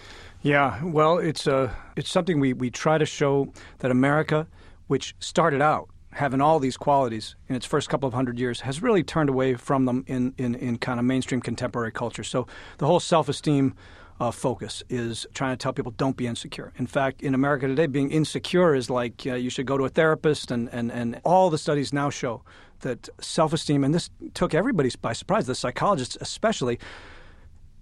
Yeah, 0.42 0.84
well, 0.84 1.20
it's, 1.20 1.46
uh, 1.48 1.72
it's 1.96 2.10
something 2.10 2.40
we, 2.40 2.54
we 2.54 2.72
try 2.72 2.98
to 2.98 3.06
show 3.06 3.54
that 3.80 3.92
America, 3.92 4.48
which 4.88 5.16
started 5.20 5.62
out 5.62 5.91
having 6.14 6.42
all 6.42 6.60
these 6.60 6.78
qualities 6.78 7.36
in 7.48 7.56
its 7.56 7.66
first 7.66 7.90
couple 7.90 8.08
of 8.08 8.14
hundred 8.14 8.40
years, 8.40 8.62
has 8.62 8.82
really 8.82 9.04
turned 9.04 9.30
away 9.30 9.56
from 9.56 9.86
them 9.86 10.04
in, 10.08 10.34
in, 10.38 10.56
in 10.56 10.78
kind 10.78 11.00
of 11.00 11.06
mainstream 11.06 11.42
contemporary 11.42 11.92
culture. 11.92 12.24
So 12.24 12.48
the 12.78 12.88
whole 12.88 13.00
self 13.00 13.30
esteem 13.30 13.76
uh, 14.20 14.30
focus 14.30 14.84
is 14.88 15.26
trying 15.34 15.58
to 15.58 15.62
tell 15.62 15.74
people 15.74 15.92
don't 15.98 16.16
be 16.16 16.28
insecure. 16.28 16.72
In 16.78 16.86
fact, 16.86 17.24
in 17.24 17.34
America 17.34 17.68
today, 17.68 17.88
being 17.88 18.12
insecure 18.12 18.76
is 18.76 18.90
like 18.90 19.24
uh, 19.26 19.34
you 19.34 19.50
should 19.50 19.66
go 19.66 19.78
to 19.78 19.86
a 19.86 19.90
therapist, 19.90 20.52
and, 20.52 20.70
and, 20.72 20.92
and 20.92 21.20
all 21.26 21.50
the 21.50 21.58
studies 21.58 21.92
now 21.92 22.10
show 22.10 22.44
that 22.82 23.10
self 23.20 23.54
esteem, 23.54 23.84
and 23.84 23.96
this 23.96 24.10
took 24.34 24.54
everybody 24.54 24.92
by 25.02 25.14
surprise, 25.14 25.48
the 25.48 25.56
psychologists 25.56 26.18
especially, 26.22 26.78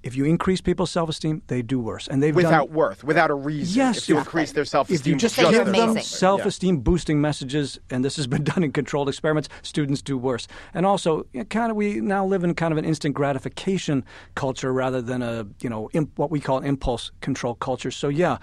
if 0.01 0.15
you 0.15 0.25
increase 0.25 0.61
people's 0.61 0.91
self-esteem, 0.91 1.41
they 1.47 1.61
do 1.61 1.79
worse, 1.79 2.07
and 2.07 2.23
they've 2.23 2.35
without 2.35 2.67
done, 2.67 2.75
worth, 2.75 3.03
without 3.03 3.29
a 3.31 3.33
reason. 3.33 3.77
Yes, 3.77 3.97
if 3.97 4.09
you 4.09 4.15
yeah. 4.15 4.21
increase 4.21 4.51
their 4.53 4.65
self-esteem, 4.65 4.99
If 4.99 5.07
you 5.07 5.15
just, 5.15 5.35
just 5.35 5.51
give 5.51 5.65
them 5.65 5.99
self-esteem 5.99 6.79
boosting 6.79 7.19
messages, 7.19 7.79
and 7.89 8.03
this 8.03 8.15
has 8.15 8.25
been 8.25 8.43
done 8.51 8.63
in 8.63 8.71
controlled 8.71 9.09
experiments, 9.09 9.49
students 9.61 10.01
do 10.01 10.17
worse. 10.17 10.47
And 10.73 10.85
also, 10.85 11.25
you 11.33 11.39
know, 11.39 11.45
kind 11.45 11.69
of, 11.69 11.75
we 11.75 11.99
now 11.99 12.25
live 12.25 12.43
in 12.43 12.55
kind 12.55 12.71
of 12.71 12.77
an 12.77 12.85
instant 12.85 13.13
gratification 13.13 14.05
culture 14.35 14.71
rather 14.71 15.01
than 15.01 15.21
a 15.21 15.45
you 15.61 15.69
know 15.69 15.89
imp, 15.93 16.17
what 16.17 16.31
we 16.31 16.39
call 16.39 16.59
an 16.59 16.65
impulse 16.65 17.11
control 17.21 17.55
culture. 17.55 17.91
So 17.91 18.07
yeah, 18.07 18.37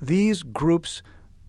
these 0.00 0.42
groups 0.42 1.02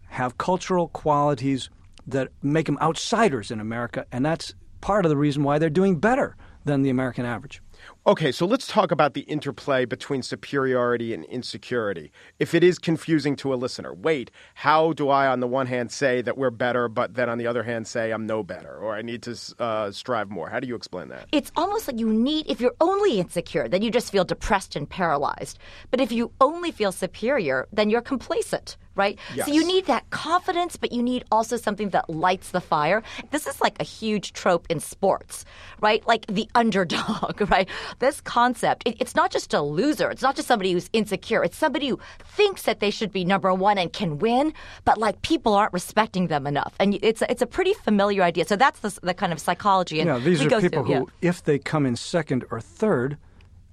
have 0.08 0.38
cultural 0.38 0.88
qualities 0.90 1.70
that 2.08 2.30
make 2.42 2.66
them 2.68 2.78
outsiders 2.82 3.52
in 3.52 3.60
America, 3.60 4.06
and 4.12 4.26
that's 4.26 4.54
part 4.80 5.06
of 5.06 5.10
the 5.10 5.18
reason 5.18 5.44
why 5.44 5.58
they're 5.58 5.70
doing 5.70 6.00
better 6.00 6.36
than 6.66 6.82
the 6.82 6.90
American 6.90 7.26
average. 7.26 7.62
Okay, 8.06 8.34
so 8.34 8.46
let's 8.46 8.68
talk 8.68 8.92
about 8.92 9.14
the 9.14 9.22
interplay 9.22 9.86
between 9.86 10.24
superiority 10.24 11.14
and 11.14 11.24
insecurity. 11.24 12.12
If 12.38 12.54
it 12.54 12.62
is 12.62 12.78
confusing 12.78 13.38
to 13.38 13.54
a 13.54 13.56
listener, 13.56 13.94
wait, 13.94 14.30
how 14.56 14.92
do 14.92 15.08
I, 15.08 15.28
on 15.28 15.40
the 15.40 15.48
one 15.48 15.68
hand, 15.68 15.90
say 15.90 16.22
that 16.22 16.38
we're 16.38 16.50
better, 16.50 16.90
but 16.90 17.14
then 17.14 17.30
on 17.30 17.38
the 17.38 17.48
other 17.48 17.64
hand, 17.64 17.88
say 17.88 18.12
I'm 18.12 18.26
no 18.28 18.44
better 18.44 18.78
or 18.78 18.94
I 18.94 19.04
need 19.04 19.24
to 19.24 19.38
uh, 19.58 19.92
strive 19.92 20.30
more? 20.30 20.50
How 20.50 20.60
do 20.60 20.68
you 20.68 20.76
explain 20.76 21.08
that? 21.10 21.30
It's 21.32 21.50
almost 21.56 21.88
like 21.88 21.98
you 21.98 22.10
need, 22.10 22.46
if 22.50 22.60
you're 22.60 22.76
only 22.82 23.22
insecure, 23.22 23.70
then 23.70 23.82
you 23.82 23.90
just 23.90 24.12
feel 24.12 24.26
depressed 24.26 24.76
and 24.76 24.90
paralyzed. 24.90 25.58
But 25.90 26.02
if 26.02 26.12
you 26.12 26.34
only 26.42 26.74
feel 26.74 26.92
superior, 26.92 27.70
then 27.72 27.90
you're 27.90 28.02
complacent, 28.02 28.76
right? 28.96 29.18
Yes. 29.34 29.48
So 29.48 29.54
you 29.54 29.66
need 29.66 29.86
that 29.86 30.10
confidence, 30.10 30.76
but 30.76 30.92
you 30.92 31.02
need 31.02 31.24
also 31.32 31.58
something 31.58 31.90
that 31.90 32.10
lights 32.10 32.52
the 32.52 32.62
fire. 32.62 33.02
This 33.32 33.48
is 33.48 33.62
like 33.62 33.80
a 33.80 33.84
huge 33.84 34.34
trope 34.34 34.68
in 34.70 34.82
sports, 34.82 35.46
right? 35.80 36.06
Like 36.06 36.28
the 36.28 36.50
underdog, 36.56 37.50
right? 37.50 37.70
This 38.00 38.22
concept, 38.22 38.84
it, 38.86 38.96
it's 39.00 39.16
not 39.16 39.32
just 39.32 39.54
a 39.54 39.62
loser. 39.62 40.10
It's 40.10 40.22
not 40.22 40.36
just 40.36 40.48
somebody 40.48 40.72
who's 40.72 40.90
insecure. 40.94 41.44
It's 41.44 41.58
somebody 41.58 41.88
who 41.90 42.00
thinks 42.24 42.64
that 42.64 42.80
they 42.80 42.90
should 42.90 43.12
be 43.12 43.24
number 43.26 43.54
one 43.54 43.78
and 43.78 43.92
can 43.92 44.20
win, 44.20 44.54
but 44.86 44.98
like 44.98 45.22
people 45.22 45.54
aren't 45.54 45.74
respecting 45.74 46.28
them 46.28 46.48
enough. 46.48 46.74
And 46.80 46.98
it's 47.02 47.22
a, 47.22 47.32
it's 47.32 47.42
a 47.42 47.48
pretty 47.48 47.74
familiar 47.74 48.24
idea. 48.24 48.46
So 48.46 48.56
that's 48.56 48.80
the, 48.82 48.98
the 49.04 49.14
kind 49.14 49.32
of 49.32 49.40
psychology. 49.40 50.00
And 50.00 50.08
yeah, 50.08 50.20
these 50.20 50.42
are 50.42 50.50
people 50.62 50.84
through, 50.86 50.96
who, 50.96 51.10
if 51.22 51.44
they 51.44 51.60
come 51.60 51.86
in 51.86 51.96
second 51.96 52.46
or 52.52 52.60
third, 52.62 53.18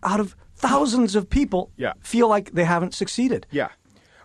out 0.03 0.21
of 0.21 0.37
thousands 0.55 1.15
of 1.15 1.29
people, 1.29 1.71
Yeah. 1.77 1.93
feel 2.01 2.29
like 2.29 2.53
they 2.53 2.65
haven't 2.65 2.95
succeeded. 2.95 3.47
Yeah. 3.51 3.69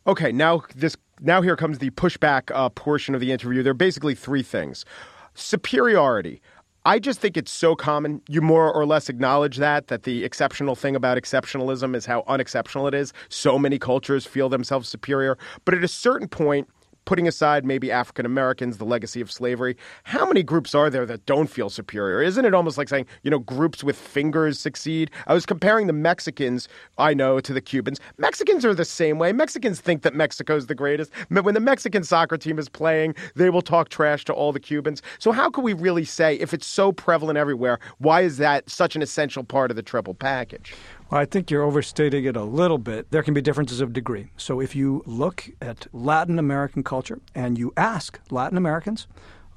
Okay, 0.07 0.31
now 0.31 0.63
this 0.75 0.95
now 1.19 1.41
here 1.41 1.55
comes 1.55 1.79
the 1.79 1.89
pushback 1.91 2.51
uh, 2.53 2.69
portion 2.69 3.15
of 3.15 3.21
the 3.21 3.31
interview. 3.31 3.63
There 3.63 3.71
are 3.71 3.73
basically 3.73 4.15
three 4.15 4.43
things. 4.43 4.85
Superiority. 5.33 6.41
I 6.87 6.99
just 6.99 7.19
think 7.19 7.35
it's 7.35 7.51
so 7.51 7.75
common. 7.75 8.21
You 8.29 8.41
more 8.41 8.71
or 8.71 8.85
less 8.85 9.09
acknowledge 9.09 9.57
that 9.57 9.87
that 9.87 10.03
the 10.03 10.23
exceptional 10.23 10.75
thing 10.75 10.95
about 10.95 11.17
exceptionalism 11.17 11.95
is 11.95 12.05
how 12.05 12.23
unexceptional 12.27 12.87
it 12.87 12.93
is. 12.93 13.11
So 13.27 13.57
many 13.57 13.79
cultures 13.79 14.27
feel 14.27 14.49
themselves 14.49 14.87
superior, 14.87 15.35
but 15.65 15.73
at 15.73 15.83
a 15.83 15.87
certain 15.87 16.27
point 16.27 16.69
putting 17.05 17.27
aside 17.27 17.65
maybe 17.65 17.91
African 17.91 18.25
Americans, 18.25 18.77
the 18.77 18.85
legacy 18.85 19.21
of 19.21 19.31
slavery, 19.31 19.77
how 20.03 20.25
many 20.25 20.43
groups 20.43 20.75
are 20.75 20.89
there 20.89 21.05
that 21.05 21.25
don't 21.25 21.47
feel 21.47 21.69
superior? 21.69 22.21
Isn't 22.21 22.45
it 22.45 22.53
almost 22.53 22.77
like 22.77 22.89
saying, 22.89 23.05
you 23.23 23.31
know, 23.31 23.39
groups 23.39 23.83
with 23.83 23.95
fingers 23.95 24.59
succeed? 24.59 25.11
I 25.27 25.33
was 25.33 25.45
comparing 25.45 25.87
the 25.87 25.93
Mexicans 25.93 26.67
I 26.97 27.13
know 27.13 27.39
to 27.39 27.53
the 27.53 27.61
Cubans. 27.61 27.99
Mexicans 28.17 28.65
are 28.65 28.73
the 28.73 28.85
same 28.85 29.19
way. 29.19 29.31
Mexicans 29.31 29.79
think 29.79 30.01
that 30.01 30.15
Mexico's 30.15 30.67
the 30.67 30.75
greatest. 30.75 31.11
When 31.29 31.53
the 31.53 31.59
Mexican 31.59 32.03
soccer 32.03 32.37
team 32.37 32.59
is 32.59 32.69
playing, 32.69 33.15
they 33.35 33.49
will 33.49 33.61
talk 33.61 33.89
trash 33.89 34.25
to 34.25 34.33
all 34.33 34.51
the 34.51 34.59
Cubans. 34.59 35.01
So 35.19 35.31
how 35.31 35.49
can 35.49 35.63
we 35.63 35.73
really 35.73 36.05
say 36.05 36.35
if 36.35 36.53
it's 36.53 36.65
so 36.65 36.91
prevalent 36.91 37.37
everywhere, 37.37 37.79
why 37.99 38.21
is 38.21 38.37
that 38.37 38.69
such 38.69 38.95
an 38.95 39.01
essential 39.01 39.43
part 39.43 39.71
of 39.71 39.77
the 39.77 39.83
triple 39.83 40.13
package? 40.13 40.73
Well, 41.09 41.21
I 41.21 41.25
think 41.25 41.51
you're 41.51 41.61
overstating 41.61 42.25
it 42.25 42.35
a 42.35 42.43
little 42.43 42.79
bit. 42.79 43.11
There 43.11 43.21
can 43.21 43.35
be 43.35 43.41
differences 43.41 43.79
of 43.79 43.93
degree. 43.93 44.31
So 44.37 44.59
if 44.59 44.75
you 44.75 45.03
look 45.05 45.49
at 45.61 45.85
Latin 45.93 46.39
American 46.39 46.83
culture 46.83 47.19
and 47.35 47.59
you 47.59 47.71
ask 47.77 48.19
Latin 48.31 48.57
Americans, 48.57 49.05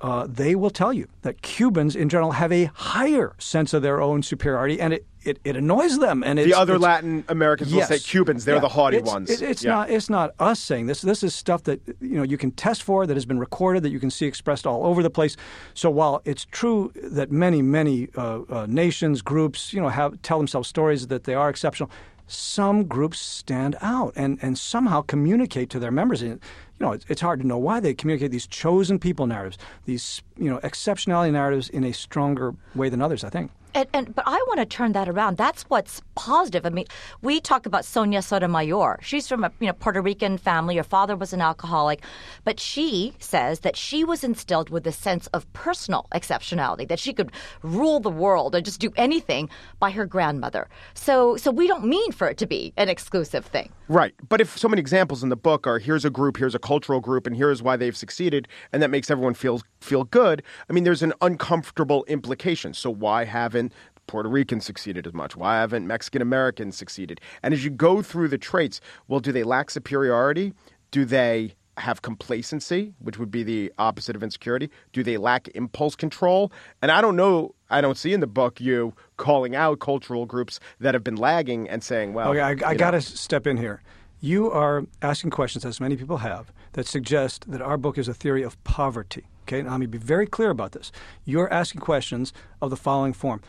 uh, 0.02 0.26
they 0.28 0.54
will 0.54 0.70
tell 0.70 0.92
you 0.92 1.08
that 1.22 1.40
Cubans 1.40 1.96
in 1.96 2.10
general 2.10 2.32
have 2.32 2.52
a 2.52 2.66
higher 2.66 3.34
sense 3.38 3.72
of 3.72 3.82
their 3.82 4.00
own 4.00 4.22
superiority, 4.22 4.78
and 4.80 4.92
it, 4.92 5.06
it, 5.28 5.38
it 5.44 5.56
annoys 5.56 5.98
them. 5.98 6.22
And 6.24 6.38
The 6.38 6.54
other 6.54 6.78
Latin 6.78 7.24
Americans 7.28 7.72
Yes. 7.72 7.88
will 7.90 7.96
say 7.98 8.02
Cubans, 8.02 8.44
they're 8.44 8.56
Yeah. 8.56 8.60
the 8.60 8.68
haughty 8.68 8.96
It's- 8.98 9.12
ones. 9.12 9.30
it- 9.30 9.42
it's 9.42 9.62
Yeah. 9.62 9.72
not. 9.74 9.90
It's 9.90 10.10
not 10.10 10.30
us 10.40 10.58
saying 10.58 10.86
this. 10.86 11.00
This 11.02 11.22
is 11.22 11.34
stuff 11.34 11.62
that 11.64 11.80
you 12.00 12.16
know 12.16 12.22
you 12.22 12.38
can 12.38 12.50
test 12.52 12.82
for, 12.82 13.06
that 13.06 13.16
has 13.16 13.26
been 13.26 13.38
recorded, 13.38 13.82
that 13.84 13.90
you 13.90 14.00
can 14.00 14.10
see 14.10 14.26
expressed 14.26 14.66
all 14.66 14.84
over 14.86 15.02
the 15.02 15.10
place. 15.10 15.36
So 15.74 15.90
while 15.90 16.22
it's 16.24 16.44
true 16.44 16.92
that 17.02 17.30
many, 17.30 17.60
many 17.62 18.08
uh, 18.16 18.40
uh, 18.48 18.66
nations, 18.68 19.22
groups, 19.22 19.72
you 19.72 19.80
know, 19.80 19.88
have 19.88 20.20
tell 20.22 20.38
themselves 20.38 20.68
stories 20.68 21.06
that 21.08 21.24
they 21.24 21.34
are 21.34 21.48
exceptional, 21.50 21.90
some 22.26 22.84
groups 22.84 23.18
stand 23.18 23.76
out 23.80 24.12
and 24.16 24.38
and 24.42 24.58
somehow 24.58 25.00
communicate 25.02 25.70
to 25.70 25.78
their 25.78 25.90
members. 25.90 26.20
And, 26.22 26.32
you 26.32 26.86
know, 26.86 26.92
it's, 26.92 27.04
it's 27.08 27.20
hard 27.20 27.40
to 27.40 27.46
know 27.46 27.58
why 27.58 27.80
they 27.80 27.94
communicate 27.94 28.30
these 28.30 28.46
chosen 28.46 28.98
people 28.98 29.26
narratives, 29.26 29.58
these 29.86 30.22
you 30.36 30.50
know 30.50 30.58
exceptionality 30.58 31.32
narratives 31.32 31.68
in 31.68 31.84
a 31.84 31.92
stronger 31.92 32.54
way 32.74 32.88
than 32.88 33.00
others. 33.02 33.24
I 33.24 33.30
think. 33.30 33.50
And, 33.74 33.88
and 33.92 34.14
but 34.14 34.24
I 34.26 34.36
want 34.48 34.60
to 34.60 34.66
turn 34.66 34.92
that 34.92 35.08
around. 35.08 35.36
That's 35.36 35.62
what's 35.64 36.02
positive. 36.14 36.64
I 36.64 36.70
mean, 36.70 36.86
we 37.22 37.40
talk 37.40 37.66
about 37.66 37.84
Sonia 37.84 38.22
Sotomayor. 38.22 38.98
She's 39.02 39.28
from 39.28 39.44
a 39.44 39.52
you 39.60 39.66
know 39.66 39.72
Puerto 39.72 40.00
Rican 40.00 40.38
family. 40.38 40.76
Her 40.76 40.82
father 40.82 41.16
was 41.16 41.32
an 41.32 41.40
alcoholic, 41.40 42.02
but 42.44 42.58
she 42.58 43.14
says 43.18 43.60
that 43.60 43.76
she 43.76 44.04
was 44.04 44.24
instilled 44.24 44.70
with 44.70 44.86
a 44.86 44.92
sense 44.92 45.26
of 45.28 45.50
personal 45.52 46.06
exceptionality, 46.12 46.88
that 46.88 46.98
she 46.98 47.12
could 47.12 47.30
rule 47.62 48.00
the 48.00 48.10
world 48.10 48.54
or 48.54 48.60
just 48.60 48.80
do 48.80 48.90
anything 48.96 49.48
by 49.78 49.90
her 49.90 50.06
grandmother. 50.06 50.68
So 50.94 51.36
so 51.36 51.50
we 51.50 51.66
don't 51.66 51.84
mean 51.84 52.12
for 52.12 52.28
it 52.28 52.38
to 52.38 52.46
be 52.46 52.72
an 52.76 52.88
exclusive 52.88 53.44
thing. 53.46 53.70
Right. 53.88 54.14
But 54.28 54.40
if 54.40 54.58
so 54.58 54.68
many 54.68 54.80
examples 54.80 55.22
in 55.22 55.28
the 55.28 55.36
book 55.36 55.66
are 55.66 55.78
here's 55.78 56.04
a 56.04 56.10
group, 56.10 56.36
here's 56.36 56.54
a 56.54 56.58
cultural 56.58 57.00
group, 57.00 57.26
and 57.26 57.36
here's 57.36 57.62
why 57.62 57.76
they've 57.76 57.96
succeeded, 57.96 58.48
and 58.72 58.82
that 58.82 58.90
makes 58.90 59.10
everyone 59.10 59.34
feel 59.34 59.62
feel 59.80 60.04
good, 60.04 60.42
I 60.68 60.72
mean 60.72 60.84
there's 60.84 61.02
an 61.02 61.12
uncomfortable 61.20 62.04
implication. 62.08 62.74
So 62.74 62.90
why 62.90 63.24
haven't 63.58 63.72
Puerto 64.06 64.28
Ricans 64.28 64.64
succeeded 64.64 65.06
as 65.06 65.12
much? 65.12 65.36
Why 65.36 65.60
haven't 65.60 65.86
Mexican 65.86 66.22
Americans 66.22 66.76
succeeded? 66.76 67.20
And 67.42 67.52
as 67.52 67.64
you 67.64 67.70
go 67.70 68.02
through 68.02 68.28
the 68.28 68.38
traits, 68.38 68.80
well, 69.06 69.20
do 69.20 69.32
they 69.32 69.42
lack 69.42 69.70
superiority? 69.70 70.54
Do 70.90 71.04
they 71.04 71.54
have 71.76 72.02
complacency, 72.02 72.94
which 72.98 73.18
would 73.18 73.30
be 73.30 73.42
the 73.44 73.72
opposite 73.78 74.16
of 74.16 74.22
insecurity? 74.22 74.70
Do 74.92 75.02
they 75.02 75.16
lack 75.16 75.48
impulse 75.54 75.94
control? 75.94 76.50
And 76.82 76.90
I 76.90 77.00
don't 77.00 77.14
know, 77.16 77.54
I 77.70 77.80
don't 77.80 77.96
see 77.96 78.12
in 78.12 78.20
the 78.20 78.26
book 78.26 78.60
you 78.60 78.94
calling 79.16 79.54
out 79.54 79.78
cultural 79.78 80.26
groups 80.26 80.58
that 80.80 80.94
have 80.94 81.04
been 81.04 81.16
lagging 81.16 81.68
and 81.68 81.84
saying, 81.84 82.14
well, 82.14 82.30
Okay, 82.30 82.40
I, 82.40 82.70
I 82.70 82.74
got 82.74 82.92
to 82.92 83.00
step 83.00 83.46
in 83.46 83.58
here. 83.58 83.82
You 84.20 84.50
are 84.50 84.84
asking 85.02 85.30
questions, 85.30 85.64
as 85.64 85.80
many 85.80 85.96
people 85.96 86.16
have, 86.16 86.50
that 86.72 86.88
suggest 86.88 87.48
that 87.48 87.62
our 87.62 87.76
book 87.76 87.96
is 87.96 88.08
a 88.08 88.14
theory 88.14 88.42
of 88.42 88.62
poverty. 88.64 89.26
Okay, 89.48 89.62
now 89.62 89.70
let 89.70 89.80
me 89.80 89.86
be 89.86 89.96
very 89.96 90.26
clear 90.26 90.50
about 90.50 90.72
this. 90.72 90.92
You're 91.24 91.50
asking 91.50 91.80
questions 91.80 92.34
of 92.60 92.68
the 92.68 92.76
following 92.76 93.14
form. 93.14 93.40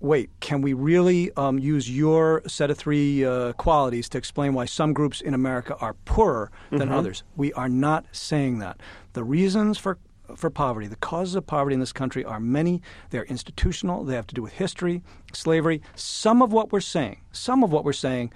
Wait, 0.00 0.28
can 0.40 0.60
we 0.60 0.72
really 0.72 1.30
um, 1.36 1.56
use 1.60 1.88
your 1.88 2.42
set 2.48 2.68
of 2.68 2.76
three 2.76 3.24
uh, 3.24 3.52
qualities 3.52 4.08
to 4.08 4.18
explain 4.18 4.54
why 4.54 4.64
some 4.64 4.92
groups 4.92 5.20
in 5.20 5.34
America 5.34 5.76
are 5.76 5.94
poorer 6.04 6.50
than 6.70 6.90
others? 6.90 7.22
We 7.36 7.52
are 7.52 7.68
not 7.68 8.06
saying 8.10 8.58
that. 8.58 8.80
The 9.12 9.22
reasons 9.22 9.78
for 9.78 9.98
for 10.34 10.50
poverty. 10.50 10.88
The 10.88 10.96
causes 10.96 11.36
of 11.36 11.46
poverty 11.46 11.74
in 11.74 11.78
this 11.78 11.92
country 11.92 12.24
are 12.24 12.40
many. 12.40 12.82
They're 13.10 13.26
institutional. 13.26 14.02
They 14.02 14.16
have 14.16 14.26
to 14.26 14.34
do 14.34 14.42
with 14.42 14.54
history, 14.54 15.04
slavery. 15.32 15.80
Some 15.94 16.42
of 16.42 16.52
what 16.52 16.72
we're 16.72 16.80
saying, 16.80 17.20
some 17.30 17.62
of 17.62 17.70
what 17.70 17.84
we're 17.84 17.92
saying 17.92 18.32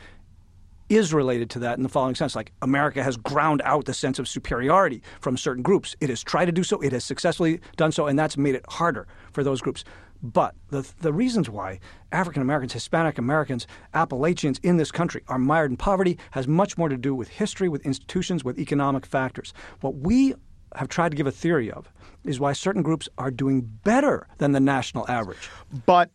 is 0.90 1.14
related 1.14 1.48
to 1.48 1.58
that 1.60 1.78
in 1.78 1.82
the 1.82 1.88
following 1.88 2.14
sense. 2.14 2.36
Like 2.36 2.52
America 2.60 3.02
has 3.02 3.16
ground 3.16 3.62
out 3.64 3.86
the 3.86 3.94
sense 3.94 4.18
of 4.18 4.28
superiority 4.28 5.02
from 5.20 5.38
certain 5.38 5.62
groups. 5.62 5.96
It 6.00 6.10
has 6.10 6.22
tried 6.22 6.46
to 6.46 6.52
do 6.52 6.64
so, 6.64 6.80
it 6.80 6.92
has 6.92 7.04
successfully 7.04 7.60
done 7.76 7.92
so, 7.92 8.08
and 8.08 8.18
that's 8.18 8.36
made 8.36 8.54
it 8.54 8.64
harder 8.68 9.06
for 9.32 9.42
those 9.42 9.62
groups. 9.62 9.84
But 10.22 10.54
the, 10.68 10.86
the 11.00 11.14
reasons 11.14 11.48
why 11.48 11.80
African 12.12 12.42
Americans, 12.42 12.74
Hispanic 12.74 13.16
Americans, 13.16 13.66
Appalachians 13.94 14.58
in 14.62 14.76
this 14.76 14.92
country 14.92 15.22
are 15.28 15.38
mired 15.38 15.70
in 15.70 15.78
poverty 15.78 16.18
has 16.32 16.46
much 16.46 16.76
more 16.76 16.90
to 16.90 16.98
do 16.98 17.14
with 17.14 17.28
history, 17.28 17.70
with 17.70 17.86
institutions, 17.86 18.44
with 18.44 18.58
economic 18.58 19.06
factors. 19.06 19.54
What 19.80 19.94
we 19.96 20.34
have 20.74 20.88
tried 20.88 21.10
to 21.10 21.16
give 21.16 21.26
a 21.26 21.32
theory 21.32 21.70
of 21.70 21.88
is 22.24 22.38
why 22.38 22.52
certain 22.52 22.82
groups 22.82 23.08
are 23.16 23.30
doing 23.30 23.62
better 23.62 24.26
than 24.38 24.52
the 24.52 24.60
national 24.60 25.08
average. 25.08 25.48
But 25.86 26.10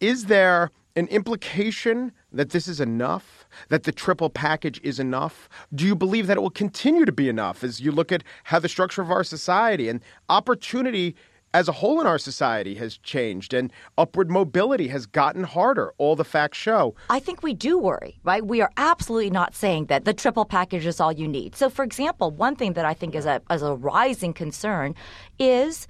is 0.00 0.26
there 0.26 0.70
an 0.94 1.08
implication 1.08 2.12
that 2.32 2.50
this 2.50 2.68
is 2.68 2.80
enough? 2.80 3.37
That 3.68 3.84
the 3.84 3.92
triple 3.92 4.30
package 4.30 4.80
is 4.82 4.98
enough? 4.98 5.48
Do 5.74 5.84
you 5.84 5.94
believe 5.94 6.26
that 6.26 6.36
it 6.36 6.40
will 6.40 6.50
continue 6.50 7.04
to 7.04 7.12
be 7.12 7.28
enough 7.28 7.64
as 7.64 7.80
you 7.80 7.92
look 7.92 8.12
at 8.12 8.24
how 8.44 8.58
the 8.58 8.68
structure 8.68 9.02
of 9.02 9.10
our 9.10 9.24
society 9.24 9.88
and 9.88 10.00
opportunity 10.28 11.14
as 11.54 11.68
a 11.68 11.72
whole 11.72 12.00
in 12.00 12.06
our 12.06 12.18
society 12.18 12.74
has 12.74 12.98
changed 12.98 13.54
and 13.54 13.72
upward 13.96 14.30
mobility 14.30 14.88
has 14.88 15.06
gotten 15.06 15.44
harder. 15.44 15.92
All 15.98 16.14
the 16.14 16.24
facts 16.24 16.58
show. 16.58 16.94
I 17.08 17.20
think 17.20 17.42
we 17.42 17.54
do 17.54 17.78
worry, 17.78 18.20
right? 18.22 18.44
We 18.44 18.60
are 18.60 18.70
absolutely 18.76 19.30
not 19.30 19.54
saying 19.54 19.86
that 19.86 20.04
the 20.04 20.12
triple 20.12 20.44
package 20.44 20.86
is 20.86 21.00
all 21.00 21.12
you 21.12 21.26
need. 21.26 21.56
So, 21.56 21.70
for 21.70 21.84
example, 21.84 22.30
one 22.30 22.56
thing 22.56 22.74
that 22.74 22.84
I 22.84 22.94
think 22.94 23.14
is 23.14 23.26
a, 23.26 23.40
is 23.50 23.62
a 23.62 23.74
rising 23.74 24.34
concern 24.34 24.94
is 25.38 25.86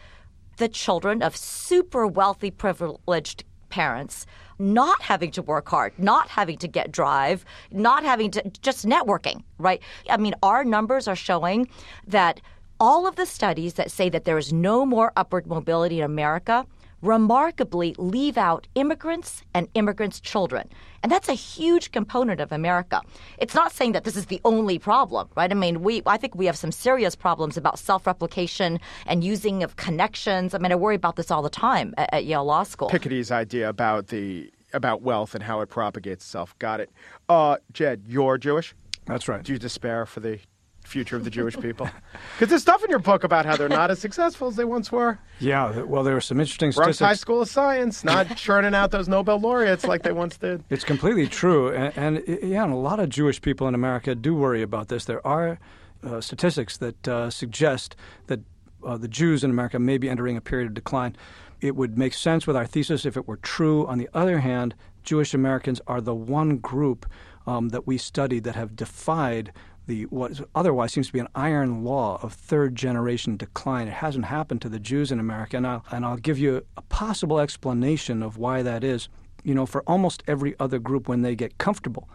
the 0.59 0.69
children 0.69 1.23
of 1.23 1.37
super 1.37 2.07
wealthy, 2.07 2.50
privileged 2.50 3.45
parents 3.69 4.27
not 4.59 5.00
having 5.03 5.31
to 5.33 5.43
work 5.43 5.69
hard, 5.69 5.93
not 5.99 6.29
having 6.29 6.59
to 6.59 6.69
get 6.69 6.91
drive, 6.91 7.45
not 7.71 8.05
having 8.05 8.31
to 8.33 8.43
just 8.62 8.87
networking, 8.87 9.43
right? 9.59 9.81
I 10.11 10.17
mean, 10.17 10.35
our 10.43 10.65
numbers 10.65 11.07
are 11.09 11.17
showing 11.17 11.69
that 12.07 12.41
all 12.81 13.07
of 13.07 13.17
the 13.17 13.27
studies 13.27 13.75
that 13.75 13.91
say 13.91 14.09
that 14.09 14.25
there 14.25 14.38
is 14.38 14.53
no 14.53 14.87
more 14.87 15.12
upward 15.17 15.47
mobility 15.47 15.99
in 15.99 16.05
America 16.05 16.67
remarkably 17.02 17.95
leave 17.99 18.37
out 18.37 18.67
immigrants 18.75 19.43
and 19.55 19.69
immigrants' 19.75 20.21
children. 20.21 20.69
And 21.02 21.12
that's 21.12 21.28
a 21.28 21.35
huge 21.35 21.93
component 21.93 22.40
of 22.40 22.50
America. 22.50 23.02
It's 23.38 23.55
not 23.55 23.73
saying 23.73 23.93
that 23.93 24.05
this 24.05 24.17
is 24.17 24.26
the 24.26 24.40
only 24.45 24.78
problem, 24.78 25.28
right? 25.37 25.50
I 25.50 25.55
mean, 25.55 25.83
we 25.83 26.02
I 26.07 26.17
think 26.17 26.35
we 26.35 26.47
have 26.47 26.57
some 26.57 26.73
serious 26.73 27.14
problems 27.14 27.57
about 27.57 27.78
self-replication 27.78 28.81
and 29.07 29.23
using 29.23 29.62
of 29.62 29.76
connections. 29.76 30.55
I 30.55 30.59
mean, 30.59 30.73
I 30.73 30.75
worry 30.75 30.97
about 30.97 31.17
this 31.17 31.31
all 31.31 31.43
the 31.43 31.50
time 31.50 31.95
at, 31.97 32.12
at 32.12 32.25
Yale 32.25 32.45
Law 32.45 32.64
School. 32.64 32.88
Piketty's 32.88 33.31
idea 33.31 33.69
about 33.69 34.09
the 34.09 34.50
about 34.73 35.00
wealth 35.02 35.35
and 35.35 35.43
how 35.43 35.61
it 35.61 35.69
propagates 35.71 36.25
itself. 36.25 36.59
Got 36.59 36.81
it. 36.81 36.90
Uh, 37.28 37.57
Jed, 37.73 38.02
you're 38.07 38.37
Jewish. 38.37 38.75
That's 39.07 39.28
right. 39.28 39.43
Do 39.43 39.52
you 39.52 39.59
despair 39.59 40.05
for 40.05 40.21
the 40.21 40.40
future 40.88 41.16
of 41.16 41.25
the 41.25 41.30
Jewish 41.30 41.59
people? 41.59 41.88
Because 42.35 42.49
there's 42.49 42.62
stuff 42.62 42.83
in 42.83 42.90
your 42.90 42.99
book 42.99 43.25
about 43.25 43.47
how 43.47 43.57
they're 43.57 43.68
not 43.68 43.90
as 43.90 43.99
successful 43.99 44.49
as 44.49 44.57
they 44.57 44.64
once 44.64 44.90
were. 44.90 45.18
Yeah, 45.38 45.83
well, 45.83 46.02
there 46.02 46.16
are 46.16 46.21
some 46.21 46.40
interesting 46.40 46.73
Bronx 46.73 46.97
statistics. 46.97 47.07
High 47.07 47.14
School 47.14 47.42
of 47.42 47.49
Science 47.49 48.04
not 48.04 48.37
churning 48.37 48.75
out 48.75 48.90
those 48.90 49.09
Nobel 49.09 49.38
laureates 49.38 49.85
like 49.85 50.02
they 50.02 50.12
once 50.12 50.37
did. 50.37 50.64
It's 50.71 50.85
completely 50.85 51.28
true, 51.28 51.73
and, 51.73 51.97
and 51.97 52.25
yeah, 52.42 52.64
and 52.64 52.73
a 52.73 52.76
lot 52.76 53.00
of 53.00 53.09
Jewish 53.09 53.40
people 53.40 53.68
in 53.68 53.75
America 53.75 54.14
do 54.14 54.35
worry 54.35 54.62
about 54.62 54.88
this. 54.88 55.04
There 55.04 55.25
are 55.26 55.59
uh, 56.02 56.21
statistics 56.21 56.76
that 56.78 57.09
uh, 57.09 57.30
suggest 57.30 57.97
that 58.26 58.40
uh, 58.85 58.97
the 58.97 59.09
Jews 59.09 59.45
in 59.45 59.50
America 59.50 59.78
may 59.78 59.99
be 59.99 60.09
entering 60.09 60.37
a 60.37 60.40
period 60.40 60.68
of 60.68 60.75
decline. 60.75 61.16
It 61.61 61.75
would 61.75 61.99
make 61.99 62.14
sense 62.14 62.47
with 62.47 62.57
our 62.57 62.66
thesis 62.66 63.04
if 63.04 63.16
it 63.16 63.26
were 63.26 63.37
true. 63.38 63.87
On 63.87 63.99
the 63.99 64.09
other 64.14 64.38
hand, 64.38 64.75
Jewish 65.02 65.35
Americans 65.35 65.80
are 65.87 66.00
the 66.00 66.14
one 66.14 66.59
group 66.59 67.07
um, 67.47 67.71
that 67.71 67.87
we 67.87 67.99
study 67.99 68.38
that 68.40 68.54
have 68.54 68.76
defied 68.76 69.52
the 69.88 70.04
what 70.04 70.40
otherwise 70.54 70.92
seems 70.92 71.09
to 71.09 71.12
be 71.12 71.18
an 71.18 71.28
iron 71.35 71.83
law 71.83 72.21
of 72.23 72.33
third 72.33 72.76
generation 72.76 73.37
decline. 73.37 73.88
It 73.88 73.95
hasn't 73.95 74.26
happened 74.26 74.62
to 74.62 74.68
the 74.68 74.78
Jews 74.78 75.11
in 75.11 75.18
America, 75.18 75.57
and 75.57 75.66
I'll, 75.66 75.85
and 75.90 76.04
I'll 76.04 76.16
give 76.16 76.38
you 76.38 76.64
a 76.76 76.83
possible 76.83 77.40
explanation 77.40 78.23
of 78.23 78.37
why 78.37 78.62
that 78.62 78.85
is. 78.85 79.09
You 79.42 79.54
know, 79.54 79.66
for 79.66 79.83
almost 79.87 80.23
every 80.26 80.54
other 80.61 80.78
group, 80.78 81.09
when 81.09 81.23
they 81.23 81.35
get 81.35 81.59
comfortable, 81.59 82.09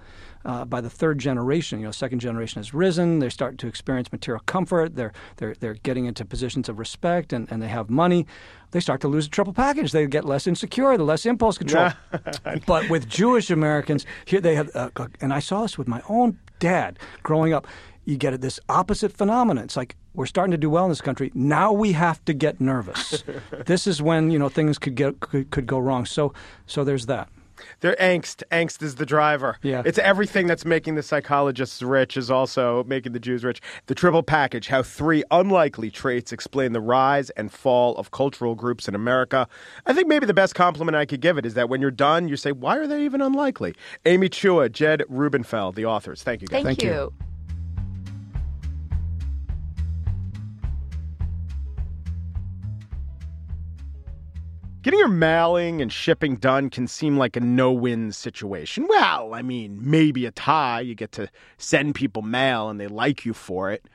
uh, 0.46 0.66
by 0.66 0.82
the 0.82 0.90
third 0.90 1.20
generation, 1.20 1.80
you 1.80 1.86
know, 1.86 1.92
second 1.92 2.20
generation 2.20 2.60
has 2.60 2.74
risen. 2.74 3.20
They 3.20 3.30
start 3.30 3.58
to 3.60 3.68
experience 3.68 4.12
material 4.12 4.44
comfort. 4.46 4.96
They're 4.96 5.14
they're 5.38 5.56
they're 5.60 5.76
getting 5.76 6.06
into 6.06 6.26
positions 6.26 6.70
of 6.70 6.80
respect, 6.80 7.34
and, 7.34 7.50
and 7.52 7.62
they 7.62 7.68
have 7.68 7.90
money. 7.90 8.26
They 8.72 8.80
start 8.80 9.02
to 9.02 9.08
lose 9.08 9.28
a 9.28 9.30
triple 9.30 9.54
package. 9.54 9.92
They 9.92 10.08
get 10.08 10.26
less 10.26 10.48
insecure, 10.48 10.98
the 10.98 11.04
less 11.04 11.26
impulse 11.26 11.58
control. 11.58 11.92
but 12.66 12.90
with 12.90 13.08
Jewish 13.08 13.52
Americans, 13.52 14.06
here 14.26 14.42
they 14.42 14.56
have, 14.56 14.70
uh, 14.76 14.90
and 15.22 15.32
I 15.32 15.40
saw 15.40 15.62
this 15.62 15.78
with 15.78 15.88
my 15.88 16.02
own 16.10 16.40
dad 16.60 16.98
growing 17.22 17.54
up. 17.54 17.68
You 18.06 18.18
get 18.18 18.42
this 18.42 18.60
opposite 18.68 19.14
phenomenon. 19.14 19.64
It's 19.64 19.78
like 19.78 19.96
we're 20.14 20.26
starting 20.26 20.52
to 20.52 20.58
do 20.58 20.70
well 20.70 20.84
in 20.86 20.90
this 20.90 21.02
country. 21.02 21.32
Now 21.34 21.72
we 21.72 21.94
have 21.94 22.24
to 22.26 22.34
get 22.34 22.60
nervous. 22.60 23.24
this 23.66 23.88
is 23.88 24.02
when 24.02 24.32
you 24.32 24.40
know 24.40 24.50
things 24.50 24.78
could 24.78 24.96
get 24.96 25.20
could, 25.20 25.52
could 25.52 25.68
go 25.68 25.80
wrong. 25.80 26.06
So 26.06 26.34
so 26.66 26.84
there's 26.84 27.06
that. 27.06 27.30
Their 27.82 27.96
angst. 27.96 28.44
Angst 28.52 28.82
is 28.82 28.96
the 28.96 29.06
driver. 29.06 29.58
Yeah. 29.62 29.84
It's 29.86 29.98
everything 30.00 30.48
that's 30.48 30.66
making 30.66 30.96
the 30.96 31.04
psychologists 31.04 31.82
rich 31.82 32.18
is 32.18 32.30
also 32.32 32.84
making 32.86 33.14
the 33.14 33.20
Jews 33.20 33.44
rich. 33.44 33.62
The 33.88 33.96
triple 33.96 34.24
package, 34.24 34.68
how 34.68 34.84
three 34.84 35.24
unlikely 35.32 35.92
traits 35.92 36.32
explain 36.32 36.74
the 36.74 36.82
rise 36.82 37.30
and 37.32 37.52
fall 37.52 37.96
of 37.98 38.12
cultural 38.12 38.56
groups 38.56 38.88
in 38.88 38.96
America. 38.96 39.48
I 39.86 39.94
think 39.94 40.08
maybe 40.08 40.26
the 40.26 40.34
best 40.34 40.56
compliment 40.56 40.96
I 40.96 41.06
could 41.06 41.22
give 41.22 41.38
it 41.38 41.46
is 41.46 41.54
that 41.54 41.70
when 41.70 41.82
you're 41.82 41.92
done, 41.92 42.28
you 42.28 42.38
say, 42.38 42.52
why 42.52 42.78
are 42.78 42.88
they 42.88 43.04
even 43.04 43.22
unlikely? 43.22 43.76
Amy 44.06 44.30
Chua, 44.30 44.72
Jed 44.72 45.04
Rubenfeld, 45.10 45.76
the 45.76 45.86
authors. 45.86 46.24
Thank 46.24 46.42
you, 46.42 46.48
guys. 46.48 46.64
Thank, 46.64 46.80
Thank 46.80 46.92
you. 46.92 47.14
Getting 54.84 55.00
your 55.00 55.08
mailing 55.08 55.82
and 55.82 55.90
shipping 55.94 56.36
done 56.36 56.70
can 56.70 56.88
seem 56.88 57.16
like 57.16 57.38
a 57.38 57.40
no 57.40 57.72
win 57.72 58.12
situation. 58.12 58.86
Well, 58.90 59.34
I 59.34 59.42
mean, 59.42 59.80
maybe 59.80 60.26
a 60.26 60.32
tie. 60.32 60.82
You 60.82 60.94
get 60.94 61.14
to 61.14 61.30
send 61.58 61.96
people 61.96 62.22
mail 62.22 62.68
and 62.68 62.82
they 62.82 62.88
like 62.88 63.24
you 63.24 63.34
for 63.34 63.72
it. 63.72 63.86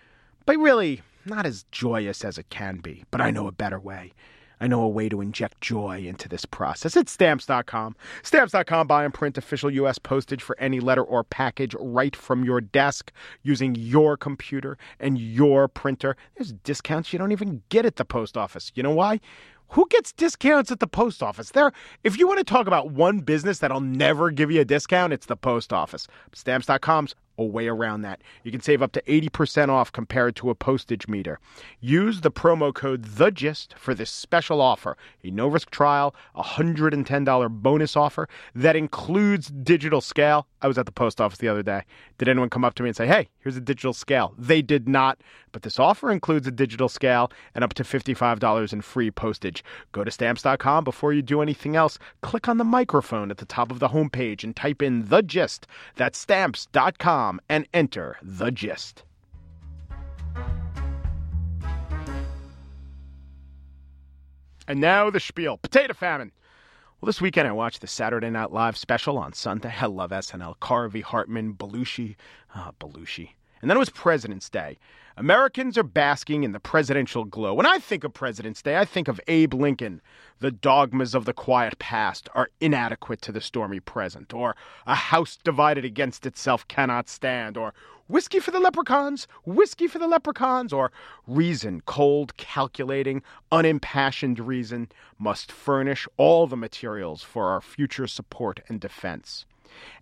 But 0.47 0.57
really, 0.57 1.03
not 1.27 1.45
as 1.45 1.67
joyous 1.71 2.25
as 2.25 2.39
it 2.39 2.49
can 2.49 2.79
be. 2.79 3.05
But 3.11 3.21
I 3.21 3.31
know 3.31 3.47
a 3.47 3.53
better 3.53 3.79
way. 3.79 4.15
I 4.63 4.67
know 4.67 4.81
a 4.81 4.89
way 4.89 5.11
to 5.11 5.21
inject 5.21 5.61
joy 5.61 6.07
into 6.07 6.27
this 6.27 6.47
process. 6.47 6.97
It's 6.97 7.13
stamps.com. 7.13 7.95
Stamps.com 8.23 8.87
buy 8.87 9.05
and 9.05 9.13
print 9.13 9.37
official 9.37 9.71
U.S. 9.71 9.99
postage 9.99 10.43
for 10.43 10.59
any 10.59 10.81
letter 10.81 11.03
or 11.03 11.23
package 11.23 11.77
right 11.79 12.17
from 12.17 12.45
your 12.45 12.63
desk 12.63 13.13
using 13.43 13.75
your 13.75 14.17
computer 14.17 14.79
and 14.99 15.19
your 15.19 15.69
printer. 15.69 16.17
There's 16.37 16.53
discounts 16.53 17.13
you 17.13 17.19
don't 17.19 17.33
even 17.33 17.63
get 17.69 17.85
at 17.85 17.97
the 17.97 18.07
post 18.07 18.39
office. 18.39 18.73
You 18.75 18.83
know 18.83 18.95
why? 18.95 19.21
Who 19.71 19.87
gets 19.91 20.13
discounts 20.13 20.73
at 20.73 20.81
the 20.81 20.87
post 20.87 21.23
office? 21.23 21.51
There, 21.51 21.73
if 22.03 22.19
you 22.19 22.27
want 22.27 22.39
to 22.39 22.45
talk 22.45 22.67
about 22.67 22.91
one 22.91 23.21
business 23.21 23.59
that'll 23.59 23.81
never 23.81 24.31
give 24.31 24.51
you 24.51 24.63
a 24.63 24.65
discount, 24.65 25.13
it's 25.13 25.27
the 25.27 25.37
post 25.37 25.73
office. 25.73 26.07
Stamps.com's 26.33 27.15
a 27.39 27.45
way 27.45 27.69
around 27.69 28.03
that. 28.03 28.21
You 28.43 28.51
can 28.51 28.61
save 28.61 28.83
up 28.83 28.93
to 28.93 29.03
80% 29.03 29.69
off 29.69 29.93
compared 29.93 30.37
to 30.37 30.51
a 30.51 30.55
postage 30.55 31.09
meter. 31.09 31.39
Use 31.81 32.21
the 32.21 32.31
promo 32.31 32.75
code 32.75 33.05
The 33.05 33.31
Gist 33.31 33.75
for 33.79 33.95
this 33.95 34.11
special 34.11 34.61
offer. 34.61 34.97
A 35.23 35.31
no 35.31 35.47
risk 35.47 35.71
trial, 35.71 36.15
a 36.35 36.43
$110 36.43 37.51
bonus 37.51 37.97
offer 37.97 38.29
that 38.55 38.77
includes 38.77 39.49
digital 39.49 40.01
scale. 40.01 40.47
I 40.61 40.67
was 40.67 40.77
at 40.77 40.87
the 40.87 40.93
post 40.93 41.21
office 41.21 41.39
the 41.39 41.49
other 41.49 41.63
day. 41.63 41.85
Did 42.19 42.29
anyone 42.29 42.51
come 42.51 42.65
up 42.65 42.75
to 42.75 42.83
me 42.83 42.89
and 42.89 42.97
say, 42.97 43.07
hey, 43.07 43.29
here's 43.39 43.57
a 43.57 43.61
digital 43.61 43.93
scale? 43.93 44.35
They 44.37 44.61
did 44.61 44.89
not. 44.89 45.21
But 45.53 45.63
this 45.63 45.79
offer 45.79 46.11
includes 46.11 46.47
a 46.47 46.51
digital 46.51 46.89
scale 46.89 47.31
and 47.55 47.63
up 47.65 47.75
to 47.75 47.85
$55 47.85 48.73
in 48.73 48.81
free 48.83 49.11
postage. 49.11 49.65
Go 49.93 50.03
to 50.05 50.11
stamps.com 50.11 50.85
before 50.85 51.13
you 51.13 51.23
do 51.23 51.41
anything 51.41 51.77
else. 51.77 51.99
Click 52.23 52.49
on 52.49 52.59
the 52.59 52.65
microphone 52.65 53.31
at 53.31 53.39
the 53.39 53.47
top 53.47 53.71
of 53.71 53.79
the 53.79 53.89
homepage 53.89 54.43
and 54.43 54.55
type 54.55 54.83
in 54.83 55.07
The 55.07 55.23
Gist. 55.23 55.67
That's 55.97 56.19
stamps.com 56.19 57.28
and 57.49 57.67
enter 57.73 58.17
The 58.23 58.51
Gist. 58.51 59.03
And 64.67 64.81
now 64.81 65.09
the 65.09 65.21
spiel 65.21 65.57
potato 65.57 65.95
famine. 65.95 66.31
Well, 67.01 67.07
this 67.07 67.21
weekend 67.21 67.49
I 67.49 67.53
watched 67.53 67.81
the 67.81 67.87
Saturday 67.87 68.29
Night 68.29 68.53
Live 68.53 68.77
special 68.77 69.17
on 69.17 69.33
Sunday. 69.33 69.73
I 69.81 69.87
love 69.87 70.11
SNL. 70.11 70.59
Carvey, 70.59 71.03
Hartman, 71.03 71.55
Belushi. 71.55 72.17
Ah, 72.55 72.73
Belushi. 72.79 73.31
And 73.63 73.71
then 73.71 73.77
it 73.77 73.81
was 73.81 73.89
President's 73.89 74.51
Day. 74.51 74.79
Americans 75.19 75.77
are 75.77 75.83
basking 75.83 76.45
in 76.45 76.53
the 76.53 76.61
presidential 76.61 77.25
glow. 77.25 77.53
When 77.53 77.67
I 77.67 77.79
think 77.81 78.05
of 78.05 78.15
President's 78.15 78.63
Day, 78.63 78.77
I 78.77 78.85
think 78.85 79.09
of 79.09 79.21
Abe 79.27 79.53
Lincoln. 79.53 80.01
The 80.39 80.53
dogmas 80.53 81.13
of 81.13 81.25
the 81.25 81.33
quiet 81.33 81.77
past 81.81 82.29
are 82.37 82.51
inadequate 82.61 83.21
to 83.23 83.33
the 83.33 83.41
stormy 83.41 83.81
present, 83.81 84.33
or 84.33 84.55
a 84.87 84.95
house 84.95 85.37
divided 85.43 85.85
against 85.85 86.25
itself 86.25 86.69
cannot 86.69 87.09
stand, 87.09 87.57
or 87.57 87.75
whiskey 88.07 88.39
for 88.39 88.53
the 88.53 88.61
leprechauns, 88.61 89.27
whiskey 89.45 89.89
for 89.89 89.99
the 89.99 90.07
leprechauns, 90.07 90.73
or 90.73 90.93
reason, 91.27 91.83
cold, 91.85 92.37
calculating, 92.37 93.21
unimpassioned 93.51 94.39
reason, 94.39 94.89
must 95.19 95.51
furnish 95.51 96.07
all 96.17 96.47
the 96.47 96.57
materials 96.57 97.25
for 97.25 97.49
our 97.49 97.61
future 97.61 98.07
support 98.07 98.61
and 98.69 98.81
defense. 98.81 99.45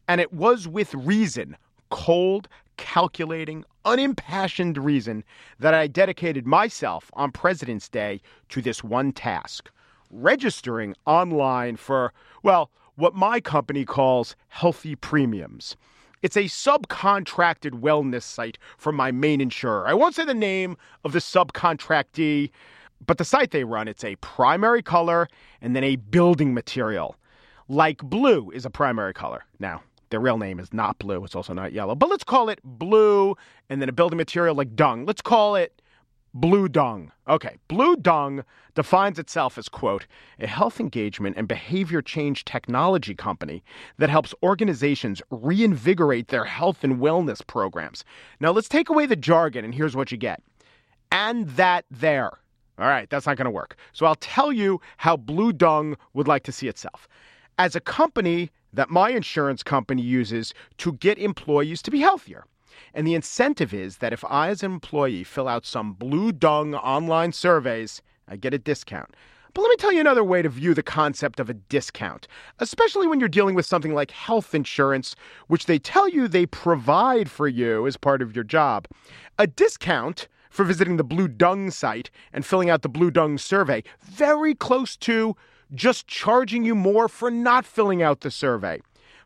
And 0.06 0.20
it 0.20 0.34
was 0.34 0.68
with 0.68 0.94
reason, 0.94 1.56
cold, 1.88 2.48
calculating, 2.76 3.64
unimpassioned 3.86 4.76
reason 4.76 5.24
that 5.58 5.72
I 5.72 5.86
dedicated 5.86 6.46
myself 6.46 7.10
on 7.14 7.30
President's 7.32 7.88
Day 7.88 8.20
to 8.50 8.60
this 8.60 8.84
one 8.84 9.12
task 9.12 9.70
registering 10.10 10.94
online 11.06 11.76
for, 11.76 12.12
well, 12.42 12.70
what 12.96 13.14
my 13.14 13.40
company 13.40 13.84
calls 13.84 14.36
healthy 14.48 14.94
premiums. 14.96 15.76
It's 16.22 16.36
a 16.36 16.44
subcontracted 16.44 17.80
wellness 17.80 18.22
site 18.22 18.58
from 18.78 18.96
my 18.96 19.12
main 19.12 19.40
insurer. 19.40 19.86
I 19.86 19.94
won't 19.94 20.14
say 20.14 20.24
the 20.24 20.34
name 20.34 20.76
of 21.04 21.12
the 21.12 21.18
subcontractee, 21.18 22.50
but 23.06 23.18
the 23.18 23.24
site 23.24 23.50
they 23.50 23.64
run, 23.64 23.88
it's 23.88 24.04
a 24.04 24.16
primary 24.16 24.82
color 24.82 25.28
and 25.60 25.76
then 25.76 25.84
a 25.84 25.96
building 25.96 26.54
material. 26.54 27.16
Like 27.68 27.98
blue 27.98 28.50
is 28.50 28.64
a 28.64 28.70
primary 28.70 29.12
color. 29.12 29.44
Now, 29.60 29.82
Their 30.10 30.20
real 30.20 30.38
name 30.38 30.58
is 30.58 30.72
not 30.72 30.98
blue. 30.98 31.24
It's 31.24 31.34
also 31.34 31.52
not 31.52 31.72
yellow. 31.72 31.94
But 31.94 32.08
let's 32.08 32.24
call 32.24 32.48
it 32.48 32.60
blue 32.62 33.36
and 33.68 33.80
then 33.80 33.88
a 33.88 33.92
building 33.92 34.16
material 34.16 34.54
like 34.54 34.76
dung. 34.76 35.04
Let's 35.04 35.22
call 35.22 35.56
it 35.56 35.80
Blue 36.40 36.68
Dung. 36.68 37.12
Okay, 37.26 37.56
Blue 37.66 37.96
Dung 37.96 38.44
defines 38.74 39.18
itself 39.18 39.56
as, 39.56 39.70
quote, 39.70 40.06
a 40.38 40.46
health 40.46 40.78
engagement 40.78 41.34
and 41.38 41.48
behavior 41.48 42.02
change 42.02 42.44
technology 42.44 43.14
company 43.14 43.64
that 43.96 44.10
helps 44.10 44.34
organizations 44.42 45.22
reinvigorate 45.30 46.28
their 46.28 46.44
health 46.44 46.84
and 46.84 46.98
wellness 46.98 47.44
programs. 47.46 48.04
Now, 48.38 48.50
let's 48.50 48.68
take 48.68 48.90
away 48.90 49.06
the 49.06 49.16
jargon, 49.16 49.64
and 49.64 49.74
here's 49.74 49.96
what 49.96 50.12
you 50.12 50.18
get. 50.18 50.42
And 51.10 51.48
that 51.50 51.86
there. 51.90 52.32
All 52.78 52.86
right, 52.86 53.08
that's 53.08 53.26
not 53.26 53.38
going 53.38 53.46
to 53.46 53.50
work. 53.50 53.76
So 53.94 54.04
I'll 54.04 54.16
tell 54.16 54.52
you 54.52 54.78
how 54.98 55.16
Blue 55.16 55.54
Dung 55.54 55.96
would 56.12 56.28
like 56.28 56.42
to 56.42 56.52
see 56.52 56.68
itself. 56.68 57.08
As 57.56 57.74
a 57.74 57.80
company 57.80 58.50
that 58.76 58.90
my 58.90 59.10
insurance 59.10 59.62
company 59.62 60.02
uses 60.02 60.54
to 60.78 60.92
get 60.92 61.18
employees 61.18 61.82
to 61.82 61.90
be 61.90 62.00
healthier. 62.00 62.44
And 62.94 63.06
the 63.06 63.14
incentive 63.14 63.74
is 63.74 63.98
that 63.98 64.12
if 64.12 64.24
I, 64.24 64.48
as 64.48 64.62
an 64.62 64.72
employee, 64.72 65.24
fill 65.24 65.48
out 65.48 65.66
some 65.66 65.92
blue 65.92 66.32
dung 66.32 66.74
online 66.74 67.32
surveys, 67.32 68.00
I 68.28 68.36
get 68.36 68.54
a 68.54 68.58
discount. 68.58 69.14
But 69.54 69.62
let 69.62 69.70
me 69.70 69.76
tell 69.76 69.92
you 69.92 70.00
another 70.00 70.22
way 70.22 70.42
to 70.42 70.50
view 70.50 70.74
the 70.74 70.82
concept 70.82 71.40
of 71.40 71.48
a 71.48 71.54
discount, 71.54 72.28
especially 72.58 73.06
when 73.06 73.20
you're 73.20 73.28
dealing 73.28 73.54
with 73.54 73.64
something 73.64 73.94
like 73.94 74.10
health 74.10 74.54
insurance, 74.54 75.16
which 75.46 75.64
they 75.64 75.78
tell 75.78 76.08
you 76.08 76.28
they 76.28 76.44
provide 76.44 77.30
for 77.30 77.48
you 77.48 77.86
as 77.86 77.96
part 77.96 78.20
of 78.20 78.34
your 78.34 78.44
job. 78.44 78.86
A 79.38 79.46
discount 79.46 80.28
for 80.50 80.64
visiting 80.64 80.98
the 80.98 81.04
Blue 81.04 81.28
Dung 81.28 81.70
site 81.70 82.10
and 82.34 82.44
filling 82.44 82.68
out 82.68 82.82
the 82.82 82.88
Blue 82.90 83.10
Dung 83.10 83.38
survey, 83.38 83.82
very 84.02 84.54
close 84.54 84.96
to 84.98 85.34
just 85.74 86.06
charging 86.06 86.64
you 86.64 86.74
more 86.74 87.08
for 87.08 87.30
not 87.30 87.64
filling 87.64 88.02
out 88.02 88.20
the 88.20 88.30
survey 88.30 88.80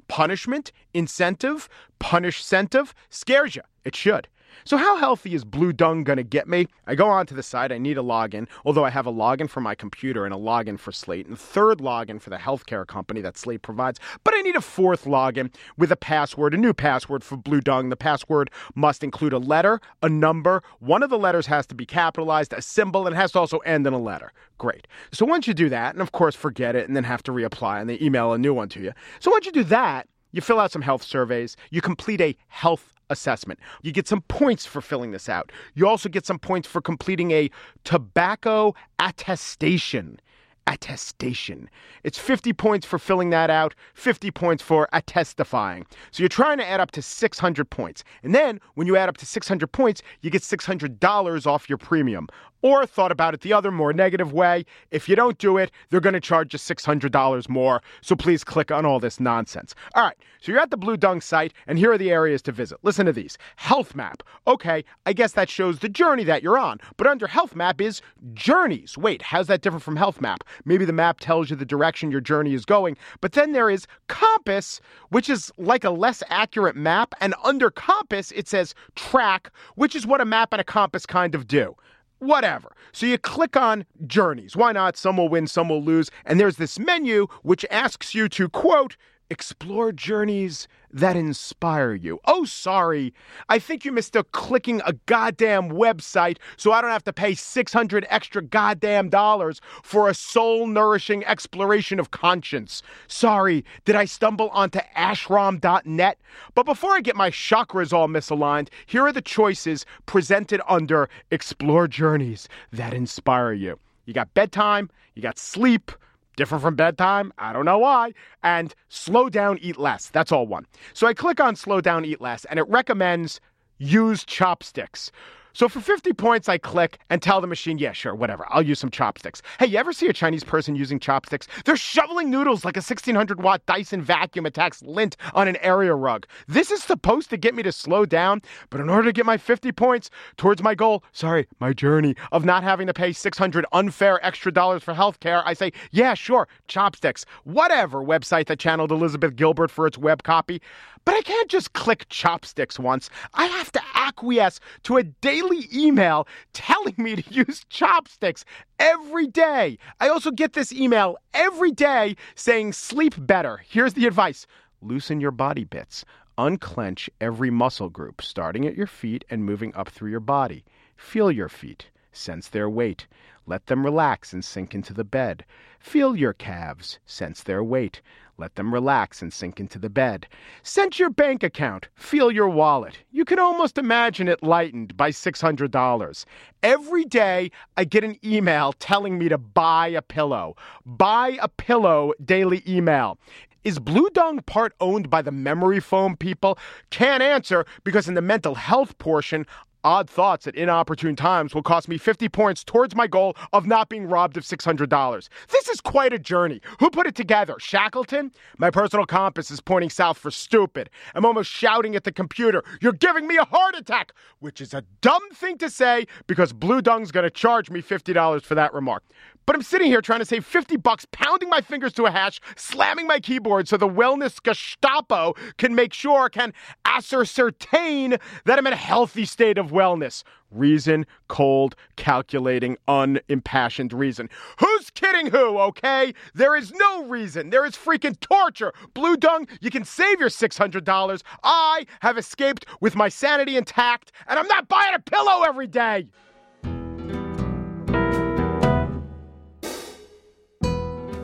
punishment, 0.09 0.73
incentive, 0.93 1.69
punish 2.01 2.39
incentive 2.41 2.93
scares 3.11 3.55
you. 3.55 3.63
It 3.85 3.95
should. 3.95 4.27
So, 4.65 4.77
how 4.77 4.97
healthy 4.97 5.35
is 5.35 5.45
Blue 5.45 5.73
Dung 5.73 6.05
going 6.05 6.17
to 6.17 6.23
get 6.23 6.49
me? 6.49 6.67
I 6.87 6.95
go 6.95 7.09
onto 7.09 7.35
the 7.35 7.43
site, 7.43 7.73
I 7.73 7.79
need 7.79 7.99
a 7.99 8.03
login, 8.03 8.49
although 8.65 8.85
I 8.85 8.91
have 8.91 9.07
a 9.07 9.13
login 9.13 9.49
for 9.49 9.61
my 9.61 9.75
computer 9.75 10.25
and 10.25 10.35
a 10.35 10.37
login 10.37 10.79
for 10.79 10.93
Slate, 10.93 11.27
and 11.27 11.35
a 11.35 11.39
third 11.39 11.79
login 11.79 12.21
for 12.21 12.31
the 12.31 12.37
healthcare 12.37 12.87
company 12.87 13.21
that 13.21 13.39
Slate 13.39 13.63
provides. 13.63 14.01
But 14.25 14.35
I 14.35 14.41
need 14.43 14.57
a 14.57 14.61
fourth 14.61 15.05
login 15.05 15.53
with 15.77 15.93
a 15.93 15.97
password, 15.97 16.55
a 16.55 16.57
new 16.57 16.73
password 16.73 17.25
for 17.25 17.37
Blue 17.37 17.61
Dung. 17.61 17.89
The 17.89 17.97
password 17.97 18.51
must 18.75 19.03
include 19.03 19.33
a 19.33 19.39
letter, 19.39 19.81
a 20.03 20.09
number, 20.09 20.63
one 20.79 21.03
of 21.03 21.11
the 21.11 21.19
letters 21.19 21.47
has 21.47 21.67
to 21.69 21.75
be 21.75 21.87
capitalized, 21.87 22.53
a 22.53 22.63
symbol, 22.63 23.07
and 23.07 23.15
it 23.15 23.19
has 23.19 23.33
to 23.33 23.39
also 23.39 23.59
end 23.59 23.87
in 23.87 23.93
a 23.93 23.99
letter. 23.99 24.33
Great. 24.59 24.87
So, 25.13 25.25
once 25.27 25.47
you 25.47 25.55
do 25.55 25.69
that, 25.69 25.95
and 25.95 26.03
of 26.03 26.13
course, 26.13 26.35
forget 26.35 26.77
it 26.77 26.87
and 26.87 26.97
then 26.97 27.05
have 27.05 27.23
to 27.25 27.33
reapply 27.33 27.81
and 27.81 27.89
they 27.89 27.99
email 28.01 28.33
a 28.33 28.39
new 28.39 28.53
one 28.53 28.69
to 28.71 28.81
you. 28.81 28.93
So, 29.21 29.31
once 29.31 29.47
you 29.47 29.53
do 29.53 29.65
that, 29.65 30.09
you 30.33 30.41
fill 30.41 30.61
out 30.61 30.71
some 30.71 30.83
health 30.83 31.03
surveys, 31.03 31.57
you 31.71 31.81
complete 31.81 32.21
a 32.21 32.37
health 32.49 33.00
assessment. 33.11 33.61
You 33.83 33.93
get 33.93 34.09
some 34.09 34.23
points 34.23 34.65
for 34.65 34.81
filling 34.81 35.11
this 35.11 35.29
out. 35.29 35.53
You 35.75 35.87
also 35.87 36.09
get 36.09 36.25
some 36.25 36.39
points 36.39 36.67
for 36.67 36.81
completing 36.81 37.33
a 37.33 37.51
tobacco 37.85 38.75
attestation. 38.99 40.19
Attestation. 40.67 41.69
It's 42.05 42.19
50 42.19 42.53
points 42.53 42.87
for 42.87 42.99
filling 42.99 43.31
that 43.31 43.51
out, 43.51 43.75
50 43.95 44.31
points 44.31 44.63
for 44.63 44.89
attestifying. 44.93 45.85
So 46.13 46.23
you're 46.23 46.29
trying 46.29 46.59
to 46.59 46.69
add 46.69 46.79
up 46.79 46.93
to 46.93 47.03
600 47.03 47.71
points. 47.71 48.05
And 48.23 48.35
then 48.35 48.61
when 48.75 48.87
you 48.87 48.97
add 48.97 49.09
up 49.09 49.17
to 49.17 49.27
600 49.27 49.73
points, 49.73 50.01
you 50.21 50.31
get 50.31 50.43
$600 50.43 51.47
off 51.47 51.69
your 51.69 51.79
premium. 51.79 52.29
Or 52.63 52.87
thought 52.87 53.13
about 53.13 53.35
it 53.35 53.41
the 53.41 53.53
other 53.53 53.71
more 53.71 53.93
negative 53.93 54.33
way, 54.33 54.67
if 54.91 55.09
you 55.09 55.17
don't 55.17 55.39
do 55.39 55.57
it, 55.57 55.71
they're 55.89 56.01
going 56.01 56.15
to 56.15 56.21
charge 56.21 56.53
you 56.53 56.59
$600 56.59 57.49
more. 57.49 57.83
So 58.03 58.15
please 58.15 58.45
click 58.45 58.71
on 58.71 58.85
all 58.85 59.01
this 59.01 59.19
nonsense. 59.19 59.75
All 59.95 60.03
right, 60.03 60.17
so 60.41 60.53
you're 60.53 60.61
at 60.61 60.71
the 60.71 60.77
Blue 60.77 60.97
Dung 60.97 61.21
site, 61.21 61.53
and 61.67 61.79
here 61.79 61.93
are 61.93 61.99
the 61.99 62.11
areas 62.11 62.43
to 62.43 62.53
visit. 62.53 62.79
Listen 62.83 63.07
to 63.07 63.13
these 63.13 63.39
Health 63.57 63.95
Map. 63.95 64.23
Okay, 64.47 64.85
I 65.07 65.13
guess 65.13 65.33
that 65.33 65.49
shows 65.49 65.79
the 65.79 65.89
journey 65.89 66.25
that 66.25 66.43
you're 66.43 66.59
on. 66.59 66.79
But 66.97 67.07
under 67.07 67.27
Health 67.27 67.57
Map 67.57 67.81
is 67.81 68.03
Journeys. 68.35 68.99
Wait, 68.99 69.23
how's 69.23 69.47
that 69.47 69.63
different 69.63 69.83
from 69.83 69.97
Health 69.97 70.21
Map? 70.21 70.45
Maybe 70.65 70.85
the 70.85 70.93
map 70.93 71.21
tells 71.21 71.51
you 71.51 71.57
the 71.57 71.65
direction 71.65 72.11
your 72.11 72.21
journey 72.21 72.55
is 72.55 72.65
going. 72.65 72.97
But 73.21 73.33
then 73.33 73.53
there 73.53 73.71
is 73.71 73.87
Compass, 74.09 74.81
which 75.09 75.31
is 75.31 75.51
like 75.57 75.85
a 75.85 75.91
less 75.91 76.23
accurate 76.29 76.77
map. 76.77 77.15
And 77.21 77.35
under 77.43 77.71
Compass, 77.71 78.33
it 78.33 78.49
says 78.49 78.75
Track, 78.97 79.51
which 79.77 79.95
is 79.95 80.07
what 80.07 80.21
a 80.21 80.25
map 80.25 80.53
and 80.53 80.61
a 80.61 80.65
compass 80.65 81.07
kind 81.07 81.35
of 81.35 81.47
do 81.47 81.75
whatever. 82.21 82.73
So 82.93 83.07
you 83.07 83.19
click 83.19 83.57
on 83.57 83.85
journeys. 84.07 84.57
Why 84.57 84.73
not? 84.73 84.97
Some 84.97 85.17
will 85.17 85.29
win, 85.29 85.47
some 85.47 85.69
will 85.69 85.83
lose. 85.83 86.11
And 86.25 86.39
there's 86.39 86.57
this 86.57 86.79
menu 86.79 87.27
which 87.43 87.67
asks 87.71 88.15
you 88.15 88.29
to, 88.31 88.49
quote, 88.49 88.97
explore 89.31 89.93
journeys 89.93 90.67
that 90.93 91.17
inspire 91.17 91.95
you. 91.95 92.19
Oh, 92.25 92.45
sorry. 92.45 93.15
I 93.49 93.61
think 93.61 93.85
you 93.85 93.93
missed 93.93 94.17
a 94.17 94.25
clicking 94.25 94.83
a 94.85 94.93
goddamn 95.07 95.71
website 95.71 96.39
so 96.57 96.73
I 96.73 96.81
don't 96.81 96.91
have 96.91 97.05
to 97.05 97.13
pay 97.13 97.35
600 97.35 98.07
extra 98.11 98.43
goddamn 98.43 99.09
dollars 99.09 99.61
for 99.83 100.09
a 100.09 100.15
soul 100.15 100.67
nourishing 100.67 101.25
exploration 101.25 102.01
of 102.01 102.11
conscience. 102.11 102.83
Sorry, 103.07 103.65
did 103.85 103.95
I 103.95 104.05
stumble 104.05 104.51
onto 104.51 104.81
ashram.net? 104.97 106.19
But 106.55 106.67
before 106.67 106.93
I 106.97 107.01
get 107.01 107.17
my 107.17 107.31
chakras 107.31 107.93
all 107.93 108.09
misaligned, 108.09 108.69
here 108.87 109.07
are 109.07 109.13
the 109.13 109.23
choices 109.23 109.87
presented 110.07 110.61
under 110.69 111.09
Explore 111.31 111.87
Journeys 111.87 112.49
that 112.73 112.93
inspire 112.93 113.53
you. 113.53 113.79
You 114.07 114.15
got 114.15 114.35
bedtime, 114.35 114.91
you 115.15 115.23
got 115.23 115.39
sleep, 115.39 115.93
different 116.37 116.63
from 116.63 116.75
bedtime. 116.75 117.33
I 117.39 117.53
don't 117.53 117.65
know 117.65 117.79
why. 117.79 118.13
And 118.43 118.75
slow 118.89 119.29
down, 119.29 119.59
eat 119.59 119.79
less. 119.79 120.09
That's 120.09 120.33
all 120.33 120.47
one. 120.47 120.67
So 120.95 121.07
I 121.07 121.15
click 121.15 121.41
on 121.41 121.57
slow 121.57 121.81
down, 121.81 122.05
eat 122.05 122.21
less, 122.21 122.45
and 122.47 122.59
it 122.59 122.69
recommends 122.69 123.41
use 123.79 124.25
chopsticks. 124.25 125.11
So 125.53 125.69
for 125.69 125.81
50 125.81 126.13
points, 126.13 126.49
I 126.49 126.59
click 126.59 126.99
and 127.11 127.21
tell 127.21 127.41
the 127.41 127.47
machine, 127.47 127.79
yeah, 127.79 127.93
sure, 127.93 128.15
whatever. 128.15 128.47
I'll 128.51 128.63
use 128.63 128.79
some 128.79 128.91
chopsticks. 128.91 129.43
Hey, 129.59 129.67
you 129.67 129.79
ever 129.79 129.93
see 129.93 130.09
a 130.09 130.13
Chinese 130.13 130.45
person 130.45 130.77
using 130.77 131.01
chopsticks? 131.01 131.49
They're 131.65 131.77
shoveling 131.77 132.31
noodles 132.31 132.65
like 132.65 132.77
a 132.77 132.81
1600 132.81 133.43
watt 133.43 133.65
Dyson 133.67 134.03
vacuum 134.03 134.47
attacks 134.47 134.83
lint 134.83 135.17
on 135.35 135.49
an 135.49 135.57
area 135.57 135.95
rug. 135.95 136.27
This 136.47 136.71
is 136.71 136.83
supposed 136.83 137.31
to 137.31 137.37
get 137.37 137.55
me 137.55 137.63
to 137.63 137.73
slow 137.73 138.07
down, 138.07 138.43
but 138.71 138.81
in 138.81 138.89
order 138.89 139.09
to 139.09 139.13
get 139.13 139.27
my 139.27 139.37
50 139.37 139.73
points 139.73 140.11
towards 140.37 140.63
my 140.63 140.75
goal, 140.75 141.03
sorry, 141.13 141.47
my 141.59 141.73
journey 141.73 142.15
of 142.33 142.45
not 142.45 142.63
having 142.63 142.87
to 142.87 142.95
pay 142.95 143.13
600 143.13 143.67
unfair 143.73 144.25
extra 144.25 144.53
dollars 144.53 144.83
for 144.83 144.95
healthcare, 144.95 145.43
I 145.45 145.55
say, 145.55 145.73
yeah, 145.91 146.15
sure, 146.15 146.49
chopsticks. 146.69 147.25
Whatever 147.45 148.03
website 148.03 148.47
that 148.47 148.59
channeled 148.59 148.93
Elizabeth 148.93 149.37
Gilbert 149.37 149.71
for 149.71 149.87
its 149.87 149.99
web 149.99 150.23
copy. 150.23 150.61
But 151.05 151.15
I 151.15 151.23
can't 151.23 151.51
just 151.51 151.73
click 151.73 152.07
chopsticks 152.09 152.79
once. 152.79 153.11
I 153.35 153.47
have 153.47 153.73
to 153.73 153.83
acquiesce 153.95 154.61
to 154.85 154.97
a 154.97 155.03
daily 155.03 155.69
email 155.75 156.29
telling 156.53 156.95
me 156.99 157.17
to 157.17 157.35
use 157.35 157.65
chopsticks 157.69 158.45
every 158.79 159.27
day. 159.27 159.79
I 160.01 160.09
also 160.09 160.31
get 160.31 160.53
this 160.53 160.73
email 160.73 161.17
every 161.33 161.73
day 161.73 162.17
saying 162.35 162.75
sleep 162.75 163.15
better. 163.19 163.63
Here's 163.69 163.95
the 163.95 164.07
advice 164.07 164.47
loosen 164.83 165.21
your 165.21 165.31
body 165.31 165.65
bits. 165.65 166.05
Unclench 166.39 167.11
every 167.21 167.51
muscle 167.51 167.91
group, 167.91 168.23
starting 168.23 168.67
at 168.67 168.77
your 168.77 168.87
feet 168.87 169.25
and 169.29 169.45
moving 169.45 169.75
up 169.75 169.91
through 169.91 170.11
your 170.11 170.21
body. 170.21 170.65
Feel 170.97 171.31
your 171.31 171.51
feet, 171.51 171.91
sense 172.13 172.49
their 172.49 172.71
weight. 172.71 173.07
Let 173.51 173.67
them 173.67 173.85
relax 173.85 174.33
and 174.33 174.45
sink 174.45 174.77
into 174.77 174.95
the 174.95 175.03
bed. 175.03 175.45
Feel 175.81 176.15
your 176.15 176.33
calves, 176.33 177.01
sense 177.05 177.43
their 177.43 177.65
weight. 177.65 178.01
Let 178.39 178.55
them 178.55 178.73
relax 178.73 179.23
and 179.23 179.33
sink 179.33 179.59
into 179.59 179.77
the 179.77 179.91
bed. 179.91 180.29
Sense 180.63 181.01
your 181.01 181.11
bank 181.11 181.43
account. 181.43 181.89
Feel 181.97 182.31
your 182.31 182.49
wallet. 182.49 183.01
You 183.11 183.25
can 183.25 183.41
almost 183.41 183.77
imagine 183.77 184.29
it 184.29 184.45
lightened 184.45 184.97
by 184.97 185.11
$600. 185.11 186.25
Every 186.63 187.05
day, 187.05 187.51
I 187.77 187.83
get 187.83 188.05
an 188.05 188.25
email 188.25 188.73
telling 188.75 189.19
me 189.19 189.29
to 189.29 189.37
buy 189.37 189.89
a 189.89 190.01
pillow. 190.01 190.55
Buy 190.87 191.37
a 191.43 191.49
pillow 191.49 192.13
daily 192.25 192.63
email. 192.69 193.19
Is 193.65 193.81
Blue 193.81 194.09
Dung 194.11 194.39
part 194.47 194.75
owned 194.81 195.11
by 195.11 195.23
the 195.23 195.33
memory 195.33 195.81
foam 195.81 196.17
people? 196.17 196.57
Can't 196.91 197.23
answer 197.23 197.67
because 197.83 198.09
in 198.09 198.15
the 198.15 198.23
mental 198.23 198.55
health 198.55 198.97
portion, 198.99 199.45
Odd 199.83 200.11
thoughts 200.11 200.47
at 200.47 200.55
inopportune 200.57 201.17
times 201.17 201.55
will 201.55 201.63
cost 201.63 201.89
me 201.89 201.97
50 201.97 202.29
points 202.29 202.63
towards 202.63 202.95
my 202.95 203.07
goal 203.07 203.35
of 203.55 203.67
not 203.67 203.89
being 203.89 204.05
robbed 204.05 204.37
of 204.37 204.45
$600. 204.45 205.29
This 205.49 205.69
is 205.69 205.81
quite 205.81 206.13
a 206.13 206.19
journey. 206.19 206.61
Who 206.81 206.91
put 206.91 207.07
it 207.07 207.15
together? 207.15 207.57
Shackleton? 207.59 208.33
My 208.59 208.71
personal 208.71 209.07
compass 209.07 209.51
is 209.51 209.63
pointing 209.63 209.89
south 209.89 210.19
for 210.19 210.31
stupid. 210.31 210.91
I'm 211.15 211.25
almost 211.25 211.51
shouting 211.51 211.97
at 211.97 212.05
the 212.05 212.13
computer, 212.13 212.63
You're 212.83 212.93
giving 212.93 213.27
me 213.27 213.39
a 213.39 213.45
heart 213.45 213.75
attack! 213.75 214.13
Which 214.39 214.61
is 214.61 214.75
a 214.75 214.85
dumb 215.01 215.31
thing 215.33 215.57
to 215.59 215.71
say 215.71 216.07
because 216.27 216.53
Blue 216.53 216.83
Dung's 216.83 217.11
gonna 217.11 217.31
charge 217.31 217.71
me 217.71 217.81
$50 217.81 218.43
for 218.43 218.55
that 218.55 218.75
remark. 218.75 219.03
But 219.47 219.57
I'm 219.57 219.63
sitting 219.63 219.89
here 219.89 220.01
trying 220.01 220.21
to 220.21 220.25
save 220.25 220.45
50 220.45 220.77
bucks, 220.77 221.07
pounding 221.11 221.49
my 221.49 221.61
fingers 221.61 221.93
to 221.95 222.05
a 222.05 222.11
hash, 222.11 222.41
slamming 222.57 223.07
my 223.07 223.19
keyboard 223.19 223.67
so 223.67 223.77
the 223.77 223.89
wellness 223.89 224.41
Gestapo 224.43 225.35
can 225.59 225.75
make 225.75 225.93
sure, 225.93 226.29
can 226.29 226.53
ascertain 226.85 228.17
that 228.45 228.59
I'm 228.59 228.67
in 228.67 228.73
a 228.73 228.77
healthy 228.77 229.25
state 229.25 229.59
of 229.59 229.73
wellness. 229.73 230.23
Reason, 230.53 231.07
cold, 231.29 231.75
calculating, 231.97 232.77
unimpassioned 232.89 233.93
reason. 233.93 234.29
Who's 234.59 234.91
kidding 234.91 235.27
who, 235.27 235.59
okay? 235.59 236.13
There 236.35 236.57
is 236.57 236.73
no 236.73 237.05
reason. 237.07 237.51
There 237.51 237.65
is 237.65 237.75
freaking 237.75 238.19
torture. 238.21 238.73
Blue 238.95 239.17
Dung, 239.17 239.47
you 239.61 239.71
can 239.71 239.85
save 239.85 240.21
your 240.21 240.29
$600. 240.29 241.23
I 241.43 241.87
have 242.01 242.19
escaped 242.19 242.67
with 242.81 242.97
my 242.97 243.09
sanity 243.09 243.57
intact, 243.57 244.13
and 244.29 244.39
I'm 244.39 244.49
not 244.49 244.69
buying 244.69 244.95
a 244.95 245.01
pillow 245.01 245.43
every 245.43 245.67
day. 245.69 246.09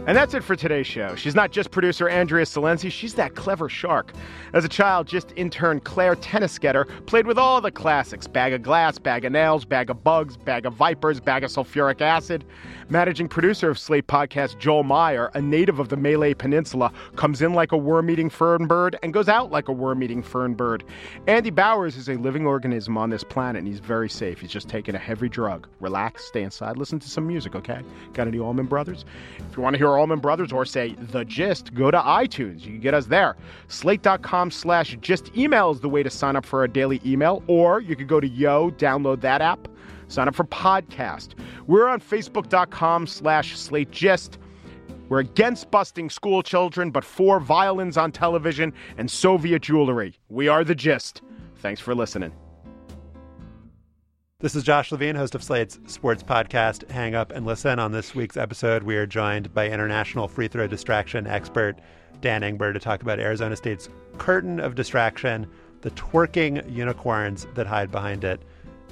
And 0.06 0.16
that's 0.16 0.34
it 0.34 0.44
for 0.44 0.54
today's 0.54 0.86
show. 0.86 1.16
She's 1.16 1.34
not 1.34 1.50
just 1.50 1.72
producer 1.72 2.08
Andrea 2.08 2.44
Silenzi, 2.44 2.92
she's 2.92 3.14
that 3.14 3.34
clever 3.34 3.68
shark. 3.68 4.12
As 4.52 4.64
a 4.64 4.68
child, 4.68 5.08
just 5.08 5.32
intern 5.34 5.80
Claire 5.80 6.14
Tennisketter 6.14 6.86
played 7.06 7.26
with 7.26 7.38
all 7.38 7.60
the 7.60 7.72
classics 7.72 8.28
bag 8.28 8.52
of 8.52 8.62
glass, 8.62 9.00
bag 9.00 9.24
of 9.24 9.32
nails, 9.32 9.64
bag 9.64 9.90
of 9.90 10.04
bugs, 10.04 10.36
bag 10.36 10.64
of 10.64 10.74
vipers, 10.74 11.18
bag 11.18 11.42
of 11.42 11.50
sulfuric 11.50 12.00
acid. 12.00 12.44
Managing 12.88 13.26
producer 13.26 13.68
of 13.68 13.80
Slate 13.80 14.06
Podcast, 14.06 14.60
Joel 14.60 14.84
Meyer, 14.84 15.32
a 15.34 15.42
native 15.42 15.80
of 15.80 15.88
the 15.88 15.96
Malay 15.96 16.34
Peninsula, 16.34 16.92
comes 17.16 17.42
in 17.42 17.52
like 17.52 17.72
a 17.72 17.76
worm 17.76 18.08
eating 18.08 18.30
fern 18.30 18.68
bird 18.68 18.96
and 19.02 19.12
goes 19.12 19.28
out 19.28 19.50
like 19.50 19.66
a 19.66 19.72
worm 19.72 20.04
eating 20.04 20.22
fern 20.22 20.54
bird. 20.54 20.84
Andy 21.26 21.50
Bowers 21.50 21.96
is 21.96 22.08
a 22.08 22.14
living 22.14 22.46
organism 22.46 22.96
on 22.96 23.10
this 23.10 23.24
planet 23.24 23.58
and 23.58 23.66
he's 23.66 23.80
very 23.80 24.08
safe. 24.08 24.40
He's 24.40 24.52
just 24.52 24.68
taking 24.68 24.94
a 24.94 24.98
heavy 24.98 25.28
drug. 25.28 25.66
Relax, 25.80 26.26
stay 26.26 26.44
inside, 26.44 26.76
listen 26.76 27.00
to 27.00 27.10
some 27.10 27.26
music, 27.26 27.56
okay? 27.56 27.80
Got 28.12 28.28
any 28.28 28.38
Allman 28.38 28.66
Brothers? 28.66 29.04
If 29.50 29.56
you 29.56 29.64
want 29.64 29.74
to 29.74 29.78
hear 29.78 29.95
Allman 29.98 30.20
Brothers 30.20 30.52
or 30.52 30.64
say 30.64 30.94
The 30.98 31.24
Gist, 31.24 31.74
go 31.74 31.90
to 31.90 31.98
iTunes. 31.98 32.61
You 32.61 32.72
can 32.72 32.80
get 32.80 32.94
us 32.94 33.06
there. 33.06 33.37
Slate.com 33.68 34.50
slash 34.50 34.96
gist 35.00 35.37
email 35.37 35.70
is 35.70 35.80
the 35.80 35.88
way 35.88 36.02
to 36.02 36.11
sign 36.11 36.37
up 36.37 36.44
for 36.46 36.61
our 36.61 36.68
daily 36.68 37.00
email, 37.04 37.42
or 37.46 37.80
you 37.80 37.96
could 37.96 38.09
go 38.09 38.20
to 38.20 38.28
Yo, 38.28 38.70
download 38.72 39.20
that 39.20 39.40
app, 39.42 39.68
sign 40.09 40.28
up 40.28 40.35
for 40.35 40.44
podcast. 40.44 41.35
We're 41.66 41.88
on 41.88 42.00
Facebook.com 42.00 43.06
slash 43.06 43.56
Slate 43.56 43.90
Gist. 43.90 44.38
We're 45.09 45.20
against 45.20 45.70
busting 45.70 46.11
school 46.11 46.42
children, 46.42 46.90
but 46.90 47.04
for 47.04 47.38
violins 47.38 47.96
on 47.96 48.11
television 48.12 48.72
and 48.98 49.11
Soviet 49.11 49.62
jewelry. 49.62 50.18
We 50.28 50.48
are 50.48 50.64
The 50.64 50.74
Gist. 50.74 51.22
Thanks 51.56 51.80
for 51.80 51.94
listening. 51.94 52.32
This 54.40 54.55
is 54.55 54.64
Josh 54.64 54.92
Levin, 54.92 55.16
host 55.16 55.35
of 55.35 55.42
Slate's 55.42 55.81
sports 55.87 56.22
podcast, 56.22 56.90
Hang 56.90 57.14
Up 57.14 57.33
and 57.33 57.46
Listen. 57.46 57.79
On 57.79 57.92
this 57.92 58.14
week's 58.14 58.37
episode, 58.37 58.83
we 58.83 58.94
are 58.96 59.07
joined 59.07 59.55
by 59.55 59.66
international 59.66 60.29
free 60.29 60.46
throw 60.46 60.66
distraction 60.66 61.27
expert 61.27 61.79
Dan 62.20 62.42
Engber 62.42 62.70
to 62.75 62.79
talk 62.79 63.01
about 63.01 63.18
Arizona 63.18 63.57
State's 63.57 63.88
curtain 64.18 64.61
of 64.61 64.75
distraction, 64.75 65.46
the 65.81 65.90
twerking 65.92 66.70
unicorns 66.70 67.46
that 67.55 67.66
hide 67.66 67.90
behind 67.90 68.25
it, 68.25 68.42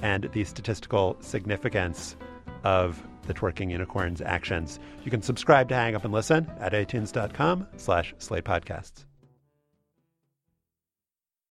and 0.01 0.27
the 0.33 0.45
statistical 0.45 1.15
significance 1.19 2.15
of 2.63 2.99
the 3.27 3.33
twerking 3.35 3.69
unicorns' 3.69 4.21
actions. 4.21 4.79
You 5.03 5.11
can 5.11 5.21
subscribe 5.21 5.69
to 5.69 5.75
Hang 5.75 5.93
Up 5.93 6.05
and 6.05 6.11
Listen 6.11 6.51
at 6.59 6.73
itunes.com 6.73 7.67
slash 7.77 8.15
Slate 8.17 8.45
Podcasts. 8.45 9.05